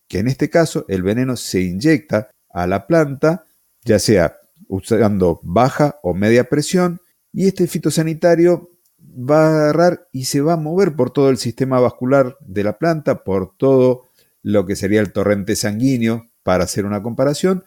que 0.09 0.19
en 0.21 0.29
este 0.29 0.51
caso 0.51 0.85
el 0.89 1.03
veneno 1.03 1.37
se 1.37 1.61
inyecta 1.61 2.31
a 2.51 2.67
la 2.67 2.87
planta, 2.87 3.45
ya 3.85 3.99
sea 3.99 4.37
usando 4.69 5.41
baja 5.43 5.99
o 6.03 6.15
media 6.15 6.49
presión, 6.49 7.01
y 7.33 7.47
este 7.47 7.67
fitosanitario 7.67 8.71
va 8.99 9.47
a 9.47 9.51
agarrar 9.51 10.09
y 10.13 10.25
se 10.25 10.41
va 10.41 10.55
a 10.55 10.59
mover 10.59 10.95
por 10.95 11.11
todo 11.11 11.31
el 11.31 11.39
sistema 11.39 11.81
vascular 11.81 12.37
de 12.41 12.65
la 12.65 12.79
planta, 12.79 13.25
por 13.25 13.57
todo 13.57 14.05
lo 14.43 14.65
que 14.67 14.77
sería 14.77 15.01
el 15.01 15.13
torrente 15.13 15.57
sanguíneo, 15.57 16.27
para 16.43 16.65
hacer 16.65 16.87
una 16.87 17.03
comparación, 17.03 17.65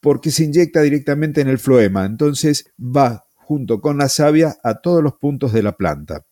porque 0.00 0.30
se 0.30 0.44
inyecta 0.44 0.80
directamente 0.80 1.42
en 1.42 1.48
el 1.48 1.58
floema, 1.58 2.06
entonces 2.06 2.72
va 2.80 3.26
junto 3.36 3.80
con 3.80 3.98
la 3.98 4.08
savia 4.08 4.56
a 4.64 4.80
todos 4.80 5.02
los 5.02 5.14
puntos 5.14 5.52
de 5.52 5.62
la 5.62 5.76
planta. 5.76 6.24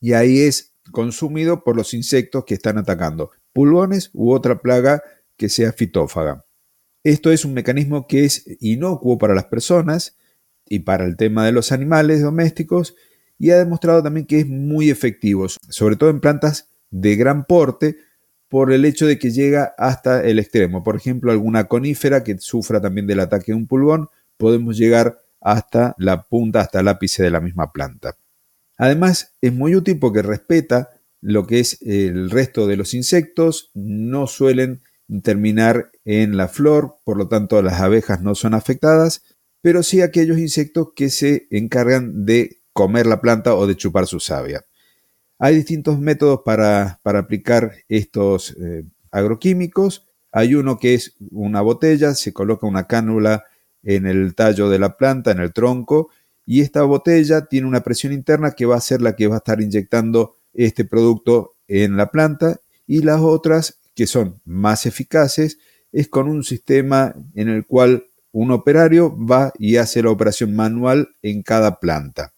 Y 0.00 0.12
ahí 0.14 0.40
es 0.40 0.72
consumido 0.92 1.64
por 1.64 1.76
los 1.76 1.94
insectos 1.94 2.44
que 2.44 2.54
están 2.54 2.78
atacando, 2.78 3.30
pulgones 3.52 4.10
u 4.12 4.32
otra 4.32 4.60
plaga 4.60 5.02
que 5.36 5.48
sea 5.48 5.72
fitófaga. 5.72 6.44
Esto 7.04 7.30
es 7.30 7.44
un 7.44 7.54
mecanismo 7.54 8.06
que 8.06 8.24
es 8.24 8.44
inocuo 8.60 9.18
para 9.18 9.34
las 9.34 9.44
personas 9.44 10.16
y 10.68 10.80
para 10.80 11.04
el 11.04 11.16
tema 11.16 11.46
de 11.46 11.52
los 11.52 11.70
animales 11.72 12.22
domésticos 12.22 12.96
y 13.38 13.50
ha 13.50 13.58
demostrado 13.58 14.02
también 14.02 14.26
que 14.26 14.40
es 14.40 14.46
muy 14.46 14.90
efectivo, 14.90 15.46
sobre 15.48 15.96
todo 15.96 16.10
en 16.10 16.20
plantas 16.20 16.68
de 16.90 17.16
gran 17.16 17.44
porte, 17.44 17.96
por 18.48 18.72
el 18.72 18.84
hecho 18.84 19.06
de 19.06 19.18
que 19.18 19.30
llega 19.30 19.74
hasta 19.76 20.22
el 20.24 20.38
extremo. 20.38 20.82
Por 20.84 20.96
ejemplo, 20.96 21.32
alguna 21.32 21.64
conífera 21.64 22.22
que 22.22 22.38
sufra 22.38 22.80
también 22.80 23.06
del 23.06 23.20
ataque 23.20 23.52
de 23.52 23.58
un 23.58 23.66
pulgón, 23.66 24.08
podemos 24.36 24.76
llegar 24.76 25.18
hasta 25.40 25.94
la 25.98 26.22
punta, 26.22 26.60
hasta 26.60 26.80
el 26.80 26.88
ápice 26.88 27.22
de 27.22 27.30
la 27.30 27.40
misma 27.40 27.72
planta. 27.72 28.16
Además, 28.76 29.36
es 29.40 29.52
muy 29.52 29.74
útil 29.74 29.98
porque 29.98 30.22
respeta 30.22 30.90
lo 31.20 31.46
que 31.46 31.60
es 31.60 31.80
el 31.82 32.30
resto 32.30 32.66
de 32.66 32.76
los 32.76 32.94
insectos, 32.94 33.70
no 33.74 34.26
suelen 34.26 34.82
terminar 35.22 35.90
en 36.04 36.36
la 36.36 36.48
flor, 36.48 36.96
por 37.04 37.16
lo 37.16 37.28
tanto 37.28 37.60
las 37.62 37.80
abejas 37.80 38.20
no 38.22 38.34
son 38.34 38.54
afectadas, 38.54 39.22
pero 39.60 39.82
sí 39.82 40.02
aquellos 40.02 40.38
insectos 40.38 40.88
que 40.94 41.10
se 41.10 41.46
encargan 41.50 42.24
de 42.26 42.60
comer 42.72 43.06
la 43.06 43.20
planta 43.20 43.54
o 43.54 43.66
de 43.66 43.76
chupar 43.76 44.06
su 44.06 44.20
savia. 44.20 44.64
Hay 45.38 45.56
distintos 45.56 45.98
métodos 45.98 46.40
para, 46.44 47.00
aplicar 47.04 47.72
estos 47.88 48.56
eh, 48.60 48.84
agroquímicos. 49.10 50.06
Hay 50.32 50.54
uno 50.54 50.78
que 50.78 50.94
es 50.94 51.16
una 51.30 51.60
botella, 51.60 52.14
se 52.14 52.32
coloca 52.32 52.66
una 52.66 52.86
cánula 52.86 53.44
en 53.82 54.06
el 54.06 54.34
tallo 54.34 54.68
de 54.68 54.78
la 54.78 54.96
planta, 54.96 55.30
en 55.30 55.40
el 55.40 55.52
tronco, 55.52 56.10
y 56.46 56.60
esta 56.60 56.82
botella 56.84 57.46
tiene 57.46 57.66
una 57.66 57.82
presión 57.82 58.12
interna 58.12 58.52
que 58.52 58.66
va 58.66 58.76
a 58.76 58.80
ser 58.80 59.02
la 59.02 59.16
que 59.16 59.26
va 59.26 59.34
a 59.34 59.38
estar 59.38 59.60
inyectando 59.60 60.36
este 60.54 60.84
producto 60.84 61.54
en 61.66 61.96
la 61.96 62.10
planta 62.10 62.60
y 62.86 63.02
las 63.02 63.20
otras 63.20 63.80
que 63.94 64.06
son 64.06 64.40
más 64.44 64.86
eficaces 64.86 65.58
es 65.92 66.08
con 66.08 66.28
un 66.28 66.44
sistema 66.44 67.14
en 67.34 67.48
el 67.48 67.66
cual 67.66 68.06
un 68.30 68.52
operario 68.52 69.16
va 69.18 69.52
y 69.58 69.76
hace 69.76 70.02
la 70.02 70.10
operación 70.10 70.54
manual 70.54 71.08
en 71.22 71.42
cada 71.42 71.80
planta. 71.80 72.32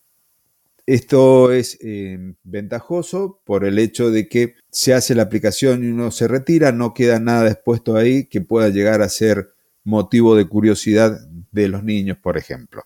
Esto 0.87 1.53
es 1.53 1.77
eh, 1.83 2.35
ventajoso 2.45 3.41
por 3.45 3.65
el 3.65 3.79
hecho 3.79 4.11
de 4.11 4.27
que 4.27 4.55
se 4.71 4.95
hace 4.95 5.15
la 5.15 5.25
aplicación 5.25 5.85
y 5.85 5.88
uno 5.88 6.11
se 6.12 6.29
retira, 6.29 6.73
no 6.73 6.95
queda 6.95 7.21
nada 7.21 7.50
expuesto 7.50 7.97
ahí 7.97 8.25
que 8.25 8.41
pueda 8.41 8.71
llegar 8.71 9.03
a 9.03 9.09
ser 9.09 9.50
motivo 9.85 10.35
de 10.35 10.47
curiosidad 10.47 11.21
de 11.50 11.69
los 11.69 11.85
niños, 11.85 12.17
por 12.17 12.38
ejemplo. 12.38 12.85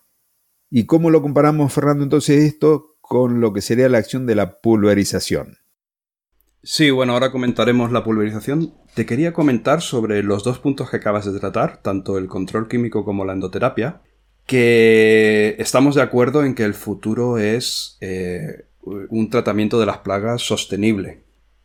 ¿Y 0.75 0.87
cómo 0.87 1.11
lo 1.11 1.21
comparamos, 1.21 1.71
Fernando, 1.71 2.03
entonces 2.03 2.45
esto 2.45 2.95
con 2.99 3.41
lo 3.41 3.53
que 3.53 3.61
sería 3.61 3.89
la 3.89 3.99
acción 3.99 4.25
de 4.25 4.33
la 4.33 4.59
pulverización? 4.59 5.59
Sí, 6.63 6.89
bueno, 6.89 7.13
ahora 7.13 7.31
comentaremos 7.31 7.91
la 7.91 8.03
pulverización. 8.03 8.73
Te 8.95 9.05
quería 9.05 9.33
comentar 9.33 9.83
sobre 9.83 10.23
los 10.23 10.43
dos 10.43 10.57
puntos 10.57 10.89
que 10.89 10.97
acabas 10.97 11.31
de 11.31 11.39
tratar, 11.39 11.83
tanto 11.83 12.17
el 12.17 12.27
control 12.27 12.67
químico 12.67 13.05
como 13.05 13.23
la 13.23 13.33
endoterapia, 13.33 14.01
que 14.47 15.55
estamos 15.59 15.93
de 15.93 16.01
acuerdo 16.01 16.43
en 16.43 16.55
que 16.55 16.63
el 16.63 16.73
futuro 16.73 17.37
es 17.37 17.99
eh, 18.01 18.65
un 18.81 19.29
tratamiento 19.29 19.79
de 19.79 19.85
las 19.85 19.99
plagas 19.99 20.41
sostenible. 20.41 21.21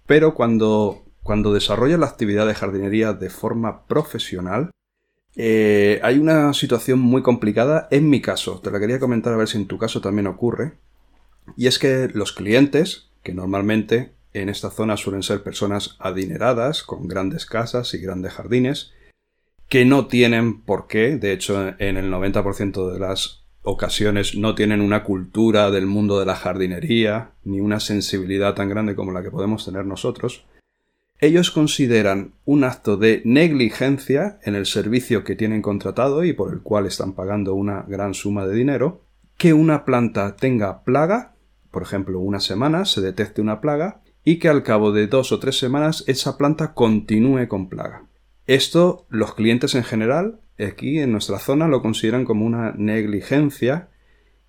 Pero 0.06 0.34
cuando, 0.34 1.06
cuando 1.22 1.54
desarrollas 1.54 1.98
la 1.98 2.08
actividad 2.08 2.46
de 2.46 2.54
jardinería 2.54 3.14
de 3.14 3.30
forma 3.30 3.86
profesional, 3.86 4.70
eh, 5.40 6.00
hay 6.02 6.18
una 6.18 6.52
situación 6.52 6.98
muy 6.98 7.22
complicada 7.22 7.86
en 7.92 8.10
mi 8.10 8.20
caso. 8.20 8.60
Te 8.60 8.72
la 8.72 8.80
quería 8.80 8.98
comentar 8.98 9.32
a 9.32 9.36
ver 9.36 9.46
si 9.46 9.56
en 9.56 9.68
tu 9.68 9.78
caso 9.78 10.00
también 10.00 10.26
ocurre. 10.26 10.72
Y 11.56 11.68
es 11.68 11.78
que 11.78 12.10
los 12.12 12.32
clientes, 12.32 13.08
que 13.22 13.32
normalmente 13.32 14.10
en 14.32 14.48
esta 14.48 14.70
zona 14.70 14.96
suelen 14.96 15.22
ser 15.22 15.44
personas 15.44 15.96
adineradas, 16.00 16.82
con 16.82 17.06
grandes 17.06 17.46
casas 17.46 17.94
y 17.94 17.98
grandes 17.98 18.32
jardines, 18.32 18.92
que 19.68 19.84
no 19.84 20.08
tienen 20.08 20.60
por 20.60 20.88
qué, 20.88 21.16
de 21.16 21.32
hecho 21.32 21.72
en 21.78 21.96
el 21.96 22.10
90% 22.10 22.92
de 22.92 22.98
las 22.98 23.44
ocasiones 23.62 24.34
no 24.34 24.56
tienen 24.56 24.80
una 24.80 25.04
cultura 25.04 25.70
del 25.70 25.86
mundo 25.86 26.18
de 26.18 26.26
la 26.26 26.34
jardinería, 26.34 27.30
ni 27.44 27.60
una 27.60 27.78
sensibilidad 27.78 28.54
tan 28.54 28.68
grande 28.68 28.96
como 28.96 29.12
la 29.12 29.22
que 29.22 29.30
podemos 29.30 29.64
tener 29.64 29.86
nosotros, 29.86 30.46
ellos 31.20 31.50
consideran 31.50 32.34
un 32.44 32.64
acto 32.64 32.96
de 32.96 33.22
negligencia 33.24 34.38
en 34.42 34.54
el 34.54 34.66
servicio 34.66 35.24
que 35.24 35.36
tienen 35.36 35.62
contratado 35.62 36.24
y 36.24 36.32
por 36.32 36.52
el 36.52 36.60
cual 36.60 36.86
están 36.86 37.14
pagando 37.14 37.54
una 37.54 37.82
gran 37.82 38.14
suma 38.14 38.46
de 38.46 38.54
dinero, 38.54 39.02
que 39.36 39.52
una 39.52 39.84
planta 39.84 40.36
tenga 40.36 40.84
plaga, 40.84 41.34
por 41.70 41.82
ejemplo, 41.82 42.20
una 42.20 42.40
semana 42.40 42.84
se 42.84 43.00
detecte 43.00 43.40
una 43.40 43.60
plaga, 43.60 44.02
y 44.24 44.38
que 44.38 44.48
al 44.48 44.62
cabo 44.62 44.92
de 44.92 45.06
dos 45.06 45.32
o 45.32 45.38
tres 45.38 45.58
semanas 45.58 46.04
esa 46.06 46.36
planta 46.36 46.74
continúe 46.74 47.48
con 47.48 47.68
plaga. 47.68 48.06
Esto 48.46 49.06
los 49.08 49.34
clientes 49.34 49.74
en 49.74 49.84
general 49.84 50.40
aquí 50.58 50.98
en 50.98 51.12
nuestra 51.12 51.38
zona 51.38 51.68
lo 51.68 51.82
consideran 51.82 52.24
como 52.24 52.44
una 52.44 52.72
negligencia 52.72 53.88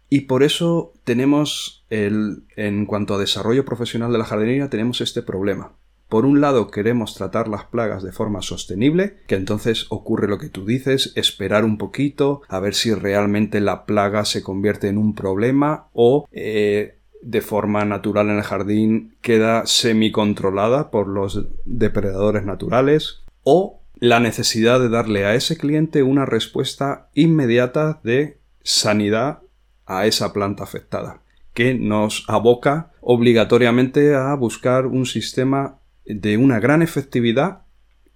y 0.09 0.21
por 0.21 0.43
eso 0.43 0.93
tenemos 1.03 1.85
el, 1.89 2.43
en 2.55 2.85
cuanto 2.85 3.13
a 3.15 3.19
desarrollo 3.19 3.65
profesional 3.65 4.11
de 4.11 4.17
la 4.17 4.25
jardinería 4.25 4.69
tenemos 4.69 5.01
este 5.01 5.21
problema. 5.21 5.77
Por 6.09 6.25
un 6.25 6.41
lado 6.41 6.71
queremos 6.71 7.13
tratar 7.13 7.47
las 7.47 7.65
plagas 7.65 8.01
de 8.01 8.11
forma 8.11 8.41
sostenible, 8.41 9.17
que 9.27 9.35
entonces 9.35 9.85
ocurre 9.89 10.27
lo 10.27 10.39
que 10.39 10.49
tú 10.49 10.65
dices, 10.65 11.13
esperar 11.15 11.63
un 11.63 11.77
poquito, 11.77 12.41
a 12.47 12.59
ver 12.59 12.73
si 12.73 12.91
realmente 12.95 13.61
la 13.61 13.85
plaga 13.85 14.25
se 14.25 14.41
convierte 14.41 14.87
en 14.87 14.97
un 14.97 15.13
problema 15.13 15.87
o 15.93 16.27
eh, 16.31 16.97
de 17.21 17.41
forma 17.41 17.85
natural 17.85 18.29
en 18.29 18.37
el 18.37 18.43
jardín 18.43 19.15
queda 19.21 19.67
semi-controlada 19.67 20.89
por 20.89 21.07
los 21.07 21.45
depredadores 21.65 22.43
naturales 22.43 23.21
o 23.43 23.81
la 23.99 24.19
necesidad 24.19 24.79
de 24.79 24.89
darle 24.89 25.25
a 25.25 25.35
ese 25.35 25.57
cliente 25.57 26.01
una 26.01 26.25
respuesta 26.25 27.09
inmediata 27.13 27.99
de 28.03 28.39
sanidad 28.63 29.39
a 29.85 30.07
esa 30.07 30.33
planta 30.33 30.63
afectada, 30.63 31.21
que 31.53 31.75
nos 31.75 32.25
aboca 32.27 32.93
obligatoriamente 33.01 34.15
a 34.15 34.33
buscar 34.35 34.85
un 34.85 35.05
sistema 35.05 35.78
de 36.09 36.37
una 36.37 36.59
gran 36.59 36.81
efectividad 36.81 37.63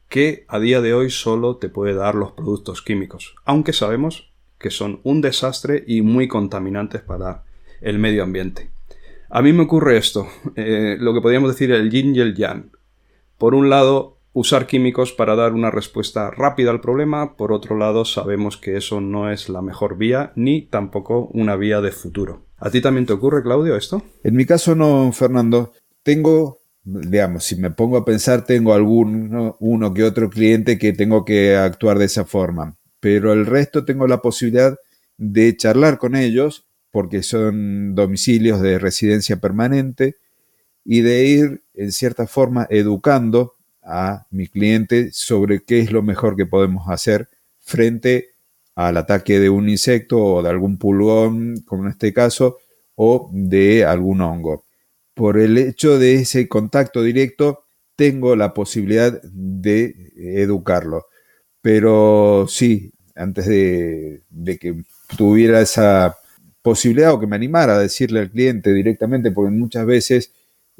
que 0.10 0.46
a 0.48 0.60
día 0.60 0.82
de 0.82 0.94
hoy 0.94 1.10
solo 1.10 1.58
te 1.58 1.70
puede 1.70 1.94
dar 1.94 2.16
los 2.16 2.34
productos 2.34 2.82
químicos, 2.82 3.36
aunque 3.46 3.74
sabemos 3.74 4.34
que 4.58 4.72
son 4.72 5.00
un 5.04 5.22
desastre 5.22 5.84
y 5.88 6.02
muy 6.02 6.28
contaminantes 6.28 7.02
para 7.02 7.44
el 7.82 8.00
medio 8.00 8.24
ambiente. 8.24 8.70
A 9.30 9.42
mí 9.42 9.54
me 9.54 9.64
ocurre 9.64 9.98
esto, 9.98 10.28
eh, 10.56 10.98
lo 11.00 11.14
que 11.14 11.22
podríamos 11.22 11.50
decir 11.50 11.72
el 11.72 11.90
yin 11.90 12.16
y 12.16 12.20
el 12.20 12.36
yang. 12.36 12.72
Por 13.38 13.56
un 13.56 13.70
lado, 13.70 14.20
usar 14.32 14.68
químicos 14.68 15.12
para 15.12 15.36
dar 15.36 15.54
una 15.54 15.72
respuesta 15.72 16.32
rápida 16.32 16.72
al 16.72 16.82
problema, 16.82 17.36
por 17.36 17.52
otro 17.52 17.78
lado, 17.78 18.06
sabemos 18.06 18.58
que 18.58 18.78
eso 18.78 19.02
no 19.02 19.32
es 19.32 19.50
la 19.50 19.62
mejor 19.62 19.98
vía 19.98 20.34
ni 20.36 20.64
tampoco 20.64 21.30
una 21.34 21.56
vía 21.56 21.82
de 21.82 21.92
futuro. 21.92 22.42
¿A 22.58 22.70
ti 22.70 22.82
también 22.82 23.06
te 23.06 23.14
ocurre, 23.14 23.44
Claudio, 23.44 23.76
esto? 23.76 24.02
En 24.24 24.36
mi 24.36 24.46
caso 24.46 24.76
no, 24.76 25.12
Fernando. 25.12 25.74
Tengo, 26.04 26.60
digamos, 26.84 27.46
si 27.46 27.56
me 27.56 27.72
pongo 27.72 27.98
a 27.98 28.06
pensar, 28.06 28.46
tengo 28.46 28.74
algún 28.74 29.56
uno 29.60 29.94
que 29.94 30.04
otro 30.04 30.30
cliente 30.30 30.78
que 30.78 30.94
tengo 30.94 31.26
que 31.26 31.56
actuar 31.56 31.98
de 31.98 32.06
esa 32.06 32.26
forma, 32.26 32.76
pero 33.00 33.34
el 33.34 33.46
resto 33.46 33.86
tengo 33.86 34.08
la 34.08 34.22
posibilidad 34.22 34.78
de 35.18 35.56
charlar 35.56 35.98
con 35.98 36.16
ellos 36.16 36.66
porque 36.92 37.24
son 37.24 37.96
domicilios 37.96 38.62
de 38.62 38.78
residencia 38.80 39.38
permanente 39.38 40.16
y 40.86 41.02
de 41.02 41.26
ir 41.26 41.62
en 41.74 41.92
cierta 41.92 42.28
forma 42.28 42.68
educando 42.70 43.54
a 43.82 44.26
mi 44.32 44.48
cliente 44.48 45.12
sobre 45.12 45.64
qué 45.64 45.80
es 45.80 45.92
lo 45.92 46.04
mejor 46.04 46.36
que 46.36 46.46
podemos 46.46 46.90
hacer 46.90 47.30
frente 47.62 48.30
al 48.76 48.98
ataque 48.98 49.40
de 49.40 49.50
un 49.50 49.70
insecto 49.70 50.24
o 50.24 50.44
de 50.44 50.50
algún 50.50 50.78
pulgón, 50.78 51.62
como 51.66 51.84
en 51.84 51.92
este 51.92 52.14
caso, 52.14 52.58
o 52.96 53.30
de 53.34 53.86
algún 53.86 54.22
hongo. 54.22 54.64
Por 55.14 55.40
el 55.40 55.58
hecho 55.58 56.00
de 56.00 56.16
ese 56.16 56.48
contacto 56.48 57.04
directo, 57.04 57.66
tengo 57.96 58.36
la 58.36 58.54
posibilidad 58.54 59.22
de 59.24 60.12
educarlo. 60.16 61.06
Pero 61.62 62.46
sí, 62.50 62.92
antes 63.16 63.48
de, 63.48 64.24
que 64.60 64.84
tuviera 65.18 65.62
esa 65.62 66.16
posibilidad 66.62 67.14
o 67.14 67.20
que 67.20 67.28
me 67.28 67.36
animara 67.36 67.76
a 67.76 67.80
decirle 67.80 68.22
al 68.22 68.32
cliente 68.32 68.74
directamente, 68.74 69.32
porque 69.32 69.52
muchas 69.52 69.86
veces 69.86 70.32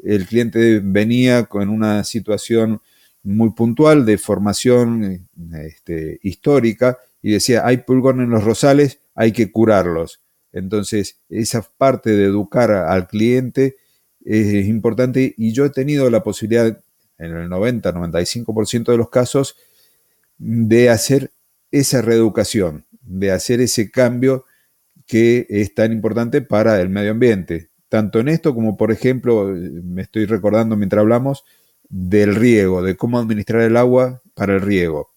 el 0.04 0.26
cliente 0.26 0.82
venía 0.84 1.46
con 1.46 1.70
una 1.70 2.04
situación 2.04 2.82
muy 3.22 3.52
puntual 3.52 4.06
de 4.06 4.18
formación 4.18 5.28
este, 5.54 6.20
histórica 6.24 6.98
y 7.22 7.34
decía, 7.34 7.66
hay 7.66 7.78
pulgón 7.78 8.22
en 8.22 8.30
los 8.30 8.44
rosales, 8.44 9.00
hay 9.16 9.32
que 9.32 9.52
curarlos. 9.52 10.20
Entonces, 10.52 11.20
esa 11.30 11.62
parte 11.78 12.12
de 12.12 12.26
educar 12.26 12.72
al 12.72 13.08
cliente 13.08 13.78
es 14.26 14.68
importante 14.68 15.34
y 15.38 15.54
yo 15.54 15.66
he 15.66 15.70
tenido 15.70 16.10
la 16.10 16.24
posibilidad 16.24 16.78
en 17.18 17.36
el 17.36 17.50
90-95% 17.50 18.92
de 18.92 18.98
los 18.98 19.10
casos 19.10 19.56
de 20.38 20.90
hacer 20.90 21.32
esa 21.72 22.02
reeducación, 22.02 22.86
de 23.02 23.32
hacer 23.32 23.62
ese 23.62 23.92
cambio 23.92 24.46
que 25.06 25.46
es 25.50 25.74
tan 25.74 25.92
importante 25.92 26.42
para 26.42 26.80
el 26.82 26.90
medio 26.90 27.12
ambiente. 27.12 27.70
Tanto 27.90 28.20
en 28.20 28.30
esto 28.30 28.56
como, 28.56 28.78
por 28.78 28.92
ejemplo, 28.92 29.46
me 29.48 30.02
estoy 30.02 30.26
recordando 30.26 30.76
mientras 30.76 31.02
hablamos 31.02 31.44
del 31.90 32.36
riego, 32.36 32.82
de 32.82 32.96
cómo 32.96 33.20
administrar 33.20 33.62
el 33.62 33.78
agua 33.78 34.22
para 34.34 34.56
el 34.56 34.62
riego. 34.62 35.12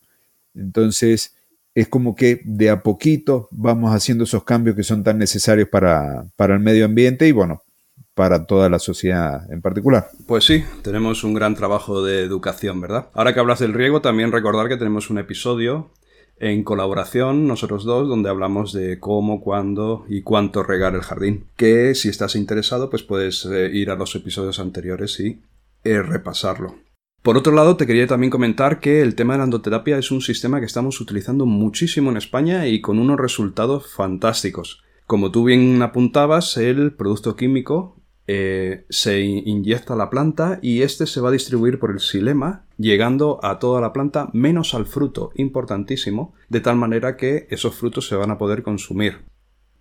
Entonces, 0.54 1.34
es 1.74 1.88
como 1.88 2.14
que 2.14 2.40
de 2.44 2.70
a 2.70 2.82
poquito 2.82 3.48
vamos 3.50 3.94
haciendo 3.94 4.24
esos 4.24 4.44
cambios 4.44 4.76
que 4.76 4.82
son 4.82 5.04
tan 5.04 5.18
necesarios 5.18 5.68
para, 5.68 6.26
para 6.36 6.54
el 6.54 6.60
medio 6.60 6.84
ambiente 6.84 7.28
y, 7.28 7.32
bueno, 7.32 7.62
para 8.16 8.46
toda 8.46 8.70
la 8.70 8.78
sociedad 8.78 9.42
en 9.52 9.60
particular. 9.60 10.08
Pues 10.26 10.44
sí, 10.44 10.64
tenemos 10.82 11.22
un 11.22 11.34
gran 11.34 11.54
trabajo 11.54 12.02
de 12.02 12.22
educación, 12.22 12.80
¿verdad? 12.80 13.08
Ahora 13.12 13.34
que 13.34 13.40
hablas 13.40 13.58
del 13.58 13.74
riego, 13.74 14.00
también 14.00 14.32
recordar 14.32 14.68
que 14.68 14.78
tenemos 14.78 15.10
un 15.10 15.18
episodio 15.18 15.90
en 16.38 16.64
colaboración 16.64 17.46
nosotros 17.46 17.84
dos 17.84 18.08
donde 18.08 18.30
hablamos 18.30 18.72
de 18.72 18.98
cómo, 18.98 19.42
cuándo 19.42 20.06
y 20.08 20.22
cuánto 20.22 20.62
regar 20.62 20.94
el 20.94 21.02
jardín. 21.02 21.44
Que 21.58 21.94
si 21.94 22.08
estás 22.08 22.36
interesado 22.36 22.88
pues 22.88 23.02
puedes 23.02 23.44
eh, 23.44 23.68
ir 23.70 23.90
a 23.90 23.96
los 23.96 24.14
episodios 24.14 24.60
anteriores 24.60 25.20
y 25.20 25.42
eh, 25.84 26.00
repasarlo. 26.00 26.74
Por 27.22 27.36
otro 27.36 27.52
lado, 27.52 27.76
te 27.76 27.86
quería 27.86 28.06
también 28.06 28.30
comentar 28.30 28.80
que 28.80 29.02
el 29.02 29.14
tema 29.14 29.34
de 29.34 29.38
la 29.38 29.44
endoterapia 29.44 29.98
es 29.98 30.10
un 30.10 30.22
sistema 30.22 30.60
que 30.60 30.66
estamos 30.66 31.02
utilizando 31.02 31.44
muchísimo 31.44 32.10
en 32.10 32.16
España 32.16 32.66
y 32.66 32.80
con 32.80 32.98
unos 32.98 33.20
resultados 33.20 33.92
fantásticos. 33.92 34.82
Como 35.06 35.30
tú 35.30 35.44
bien 35.44 35.82
apuntabas, 35.82 36.56
el 36.56 36.92
producto 36.94 37.36
químico 37.36 37.95
eh, 38.26 38.86
se 38.90 39.20
inyecta 39.20 39.94
la 39.94 40.10
planta 40.10 40.58
y 40.62 40.82
este 40.82 41.06
se 41.06 41.20
va 41.20 41.28
a 41.28 41.32
distribuir 41.32 41.78
por 41.78 41.90
el 41.90 42.00
xilema, 42.00 42.64
llegando 42.76 43.38
a 43.42 43.58
toda 43.58 43.80
la 43.80 43.92
planta 43.92 44.28
menos 44.32 44.74
al 44.74 44.86
fruto, 44.86 45.30
importantísimo, 45.36 46.34
de 46.48 46.60
tal 46.60 46.76
manera 46.76 47.16
que 47.16 47.46
esos 47.50 47.74
frutos 47.74 48.08
se 48.08 48.16
van 48.16 48.30
a 48.30 48.38
poder 48.38 48.62
consumir. 48.62 49.24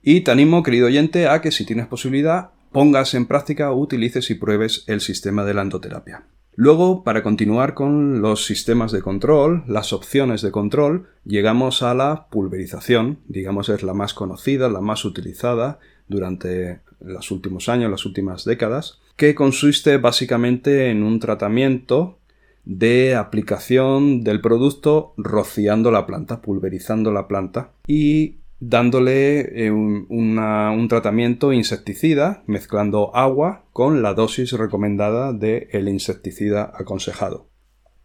Y 0.02 0.22
te 0.22 0.32
animo, 0.32 0.62
querido 0.62 0.88
oyente, 0.88 1.28
a 1.28 1.42
que 1.42 1.52
si 1.52 1.66
tienes 1.66 1.88
posibilidad, 1.88 2.52
pongas 2.72 3.16
en 3.16 3.26
práctica 3.26 3.72
utilices 3.72 4.30
y 4.30 4.36
pruebes 4.36 4.84
el 4.88 5.02
sistema 5.02 5.44
de 5.46 5.54
la 5.54 5.64
endoterapia. 5.64 6.28
Luego, 6.58 7.04
para 7.04 7.22
continuar 7.24 7.74
con 7.74 8.22
los 8.22 8.46
sistemas 8.46 8.92
de 8.94 9.02
control, 9.02 9.64
las 9.68 9.92
opciones 9.92 10.42
de 10.42 10.52
control, 10.52 11.10
llegamos 11.26 11.84
a 11.84 11.94
la 11.94 12.28
pulverización, 12.30 13.20
digamos 13.28 13.68
es 13.68 13.84
la 13.84 13.94
más 13.94 14.14
conocida, 14.14 14.70
la 14.70 14.80
más 14.80 15.04
utilizada 15.04 15.80
durante 16.08 16.80
los 17.06 17.32
últimos 17.32 17.70
años, 17.70 17.92
las 17.92 18.06
últimas 18.06 18.46
décadas, 18.46 19.00
que 19.16 19.36
consiste 19.36 19.98
básicamente 19.98 20.90
en 20.90 21.04
un 21.04 21.20
tratamiento 21.20 22.18
de 22.66 23.16
aplicación 23.16 24.24
del 24.24 24.42
producto 24.42 25.14
rociando 25.18 25.92
la 25.92 26.06
planta, 26.06 26.42
pulverizando 26.42 27.12
la 27.12 27.28
planta 27.28 27.72
y 27.88 28.38
dándole 28.60 29.66
eh, 29.66 29.72
un, 29.72 30.88
tratamiento 30.90 31.54
insecticida, 31.54 32.44
mezclando 32.48 33.16
agua 33.16 33.66
con 33.72 34.02
la 34.02 34.14
dosis 34.14 34.54
recomendada 34.54 35.34
del 35.34 35.88
insecticida 35.88 36.72
aconsejado. 36.76 37.48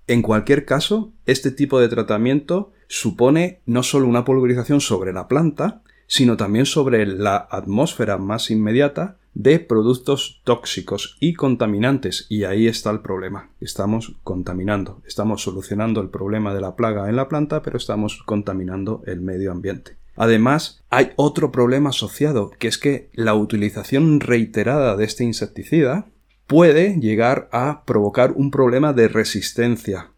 En 0.06 0.22
cualquier 0.22 0.64
caso, 0.64 1.12
este 1.26 1.50
tipo 1.50 1.78
de 1.80 1.88
tratamiento 1.88 2.72
supone 2.88 3.60
no 3.64 3.82
solo 3.82 4.08
una 4.08 4.24
pulverización 4.24 4.80
sobre 4.80 5.12
la 5.12 5.28
planta, 5.28 5.82
sino 6.10 6.36
también 6.36 6.66
sobre 6.66 7.06
la 7.06 7.36
atmósfera 7.36 8.18
más 8.18 8.50
inmediata 8.50 9.18
de 9.32 9.60
productos 9.60 10.40
tóxicos 10.42 11.16
y 11.20 11.34
contaminantes. 11.34 12.26
Y 12.28 12.42
ahí 12.42 12.66
está 12.66 12.90
el 12.90 12.98
problema. 12.98 13.50
Estamos 13.60 14.16
contaminando. 14.24 15.02
Estamos 15.06 15.40
solucionando 15.40 16.00
el 16.00 16.08
problema 16.08 16.52
de 16.52 16.62
la 16.62 16.74
plaga 16.74 17.08
en 17.08 17.14
la 17.14 17.28
planta, 17.28 17.62
pero 17.62 17.76
estamos 17.76 18.24
contaminando 18.26 19.04
el 19.06 19.20
medio 19.20 19.52
ambiente. 19.52 19.98
Además, 20.16 20.82
hay 20.90 21.12
otro 21.14 21.52
problema 21.52 21.90
asociado, 21.90 22.50
que 22.58 22.66
es 22.66 22.76
que 22.76 23.10
la 23.14 23.34
utilización 23.34 24.18
reiterada 24.18 24.96
de 24.96 25.04
este 25.04 25.22
insecticida 25.22 26.08
puede 26.48 26.98
llegar 26.98 27.48
a 27.52 27.84
provocar 27.84 28.32
un 28.32 28.50
problema 28.50 28.92
de 28.92 29.06
resistencia 29.06 30.10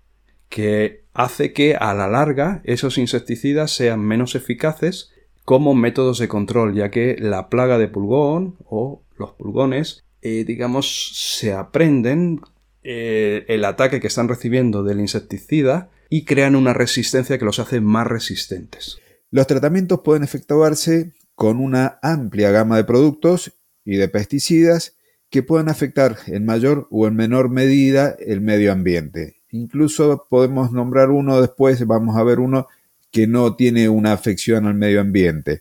que 0.49 1.05
hace 1.13 1.53
que 1.53 1.77
a 1.77 1.93
la 1.93 2.09
larga 2.09 2.63
esos 2.65 2.97
insecticidas 2.97 3.73
sean 3.73 4.01
menos 4.01 4.35
eficaces 4.35 5.12
como 5.45 5.75
métodos 5.75 6.19
de 6.19 6.29
control, 6.29 6.75
ya 6.75 6.91
que 6.91 7.17
la 7.19 7.49
plaga 7.49 7.79
de 7.79 7.89
pulgón 7.89 8.57
o 8.65 9.03
los 9.17 9.33
pulgones, 9.33 10.05
eh, 10.21 10.45
digamos, 10.45 11.13
se 11.15 11.53
aprenden 11.53 12.41
eh, 12.83 13.45
el 13.49 13.65
ataque 13.65 14.01
que 14.01 14.07
están 14.07 14.29
recibiendo 14.29 14.83
del 14.83 15.01
insecticida 15.01 15.91
y 16.09 16.25
crean 16.25 16.57
una 16.57 16.75
resistencia 16.75 17.39
que 17.39 17.45
los 17.45 17.59
hace 17.59 17.81
más 17.81 18.07
resistentes. 18.07 18.99
Los 19.31 19.47
tratamientos 19.47 20.01
pueden 20.01 20.25
efectuarse 20.25 21.13
con 21.35 21.59
una 21.59 21.99
amplia 22.03 22.51
gama 22.51 22.77
de 22.77 22.85
productos 22.85 23.53
y 23.85 23.97
de 23.97 24.09
pesticidas 24.09 24.97
que 25.31 25.43
pueden 25.43 25.71
afectar 25.71 26.19
en 26.27 26.45
mayor 26.45 26.87
o 26.91 27.07
en 27.07 27.17
menor 27.17 27.49
medida 27.49 28.15
el 28.19 28.43
medio 28.43 28.71
ambiente. 28.71 29.37
Incluso 29.51 30.27
podemos 30.29 30.73
nombrar 30.73 31.11
uno 31.11 31.41
después, 31.41 31.87
vamos 31.87 32.17
a 32.17 32.23
ver 32.23 32.39
uno 32.39 32.69
que 33.13 33.27
no 33.27 33.55
tiene 33.55 33.89
una 33.89 34.13
afección 34.13 34.67
al 34.67 34.75
medio 34.75 35.01
ambiente. 35.01 35.61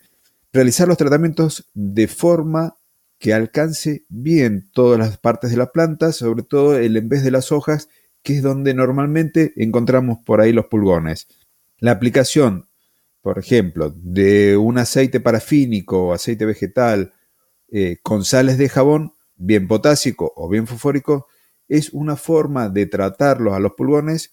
Realizar 0.54 0.88
los 0.88 0.98
tratamientos 0.98 1.70
de 1.74 2.08
forma 2.08 2.76
que 3.20 3.34
alcance 3.34 4.06
bien 4.10 4.70
todas 4.74 4.98
las 4.98 5.18
partes 5.18 5.52
de 5.52 5.58
la 5.58 5.72
planta, 5.72 6.12
sobre 6.12 6.44
todo 6.44 6.78
el 6.78 6.98
en 6.98 7.08
vez 7.08 7.24
de 7.24 7.30
las 7.30 7.52
hojas, 7.52 7.90
que 8.24 8.38
es 8.38 8.42
donde 8.42 8.74
normalmente 8.74 9.54
encontramos 9.58 10.20
por 10.26 10.42
ahí 10.42 10.54
los 10.54 10.66
pulgones. 10.66 11.28
La 11.78 11.92
aplicación, 11.92 12.68
por 13.22 13.38
ejemplo, 13.38 13.94
de 13.96 14.58
un 14.58 14.78
aceite 14.78 15.20
parafínico 15.20 16.08
o 16.08 16.14
aceite 16.14 16.46
vegetal 16.46 17.14
eh, 17.70 17.98
con 18.02 18.24
sales 18.24 18.58
de 18.58 18.70
jabón 18.70 19.14
bien 19.36 19.68
potásico 19.68 20.32
o 20.36 20.50
bien 20.50 20.68
fosfórico, 20.68 21.28
es 21.68 21.92
una 21.94 22.16
forma 22.16 22.70
de 22.70 22.86
tratarlos 22.86 23.54
a 23.54 23.60
los 23.60 23.74
pulgones 23.74 24.32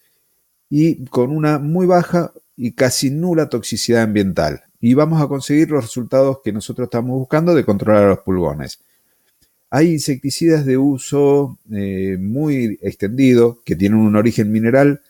y 0.71 1.05
con 1.07 1.31
una 1.31 1.59
muy 1.59 1.87
baja 1.87 2.33
y 2.59 2.73
casi 2.73 3.11
nula 3.11 3.49
toxicidad 3.49 4.03
ambiental. 4.03 4.65
Y 4.81 4.95
vamos 4.95 5.23
a 5.23 5.29
conseguir 5.29 5.71
los 5.71 5.85
resultados 5.85 6.41
que 6.43 6.53
nosotros 6.53 6.87
estamos 6.87 7.17
buscando 7.17 7.55
de 7.55 7.65
controlar 7.65 8.09
los 8.09 8.19
pulgones. 8.19 8.81
Hay 9.71 9.93
insecticidas 9.93 10.67
de 10.67 10.77
uso 10.77 11.57
eh, 11.73 12.17
muy 12.19 12.79
extendido 12.83 13.61
que 13.65 13.77
tienen 13.77 14.01
un 14.01 14.17
origen 14.17 14.51
mineral 14.51 15.03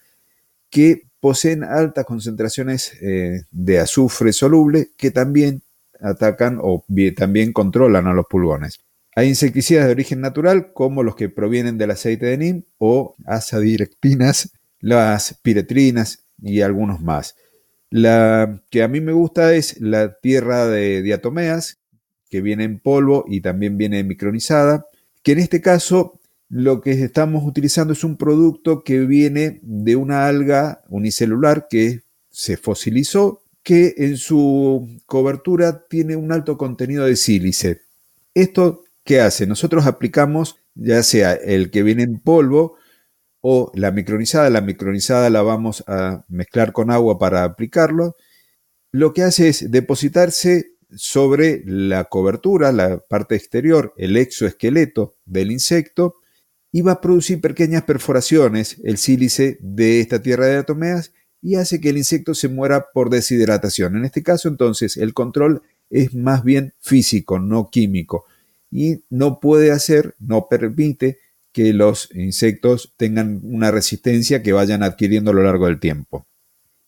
que 0.68 1.04
poseen 1.20 1.64
altas 1.64 2.04
concentraciones 2.04 2.92
eh, 3.00 3.42
de 3.50 3.80
azufre 3.80 4.32
soluble 4.32 4.90
que 4.96 5.10
también 5.10 5.62
atacan 6.00 6.58
o 6.60 6.84
también 7.16 7.52
controlan 7.52 8.06
a 8.06 8.12
los 8.12 8.26
pulgones. 8.26 8.80
Hay 9.16 9.28
insecticidas 9.28 9.86
de 9.86 9.92
origen 9.92 10.20
natural, 10.20 10.72
como 10.74 11.02
los 11.02 11.16
que 11.16 11.28
provienen 11.28 11.78
del 11.78 11.92
aceite 11.92 12.26
de 12.26 12.38
NIM 12.38 12.62
o 12.76 13.16
azadiractinas, 13.26 14.52
las 14.80 15.34
piretrinas 15.42 16.20
y 16.42 16.60
algunos 16.60 17.00
más. 17.00 17.36
La 17.90 18.62
que 18.70 18.82
a 18.82 18.88
mí 18.88 19.00
me 19.00 19.12
gusta 19.12 19.54
es 19.54 19.80
la 19.80 20.18
tierra 20.18 20.66
de 20.66 21.02
diatomeas, 21.02 21.78
que 22.30 22.42
viene 22.42 22.64
en 22.64 22.78
polvo 22.78 23.24
y 23.26 23.40
también 23.40 23.78
viene 23.78 24.04
micronizada, 24.04 24.86
que 25.22 25.32
en 25.32 25.38
este 25.38 25.60
caso 25.60 26.20
lo 26.50 26.80
que 26.80 26.92
estamos 26.92 27.44
utilizando 27.44 27.92
es 27.92 28.04
un 28.04 28.16
producto 28.16 28.82
que 28.84 29.00
viene 29.00 29.60
de 29.62 29.96
una 29.96 30.26
alga 30.26 30.82
unicelular 30.88 31.66
que 31.68 32.02
se 32.30 32.56
fosilizó, 32.56 33.42
que 33.62 33.94
en 33.98 34.16
su 34.16 34.88
cobertura 35.06 35.84
tiene 35.88 36.16
un 36.16 36.32
alto 36.32 36.56
contenido 36.56 37.04
de 37.04 37.16
sílice. 37.16 37.80
Esto 38.34 38.84
¿Qué 39.08 39.22
hace? 39.22 39.46
Nosotros 39.46 39.86
aplicamos 39.86 40.56
ya 40.74 41.02
sea 41.02 41.32
el 41.32 41.70
que 41.70 41.82
viene 41.82 42.02
en 42.02 42.18
polvo 42.18 42.74
o 43.40 43.70
la 43.74 43.90
micronizada. 43.90 44.50
La 44.50 44.60
micronizada 44.60 45.30
la 45.30 45.42
vamos 45.42 45.84
a 45.86 46.24
mezclar 46.28 46.72
con 46.72 46.90
agua 46.90 47.18
para 47.18 47.44
aplicarlo. 47.44 48.16
Lo 48.92 49.12
que 49.12 49.22
hace 49.22 49.48
es 49.48 49.70
depositarse 49.70 50.72
sobre 50.90 51.62
la 51.66 52.04
cobertura, 52.04 52.72
la 52.72 52.98
parte 52.98 53.34
exterior, 53.36 53.92
el 53.96 54.16
exoesqueleto 54.16 55.16
del 55.26 55.52
insecto 55.52 56.14
y 56.72 56.82
va 56.82 56.92
a 56.92 57.00
producir 57.00 57.40
pequeñas 57.40 57.84
perforaciones, 57.84 58.80
el 58.84 58.98
sílice 58.98 59.58
de 59.60 60.00
esta 60.00 60.22
tierra 60.22 60.46
de 60.46 60.56
atomeas 60.56 61.12
y 61.40 61.54
hace 61.54 61.80
que 61.80 61.90
el 61.90 61.98
insecto 61.98 62.34
se 62.34 62.48
muera 62.48 62.86
por 62.92 63.10
deshidratación. 63.10 63.96
En 63.96 64.04
este 64.04 64.22
caso, 64.22 64.48
entonces, 64.48 64.96
el 64.96 65.14
control 65.14 65.62
es 65.90 66.14
más 66.14 66.42
bien 66.44 66.74
físico, 66.80 67.38
no 67.38 67.70
químico 67.70 68.24
y 68.70 69.02
no 69.10 69.40
puede 69.40 69.70
hacer, 69.70 70.14
no 70.18 70.48
permite 70.48 71.18
que 71.52 71.72
los 71.72 72.08
insectos 72.14 72.94
tengan 72.96 73.40
una 73.42 73.70
resistencia 73.70 74.42
que 74.42 74.52
vayan 74.52 74.82
adquiriendo 74.82 75.30
a 75.30 75.34
lo 75.34 75.42
largo 75.42 75.66
del 75.66 75.80
tiempo. 75.80 76.26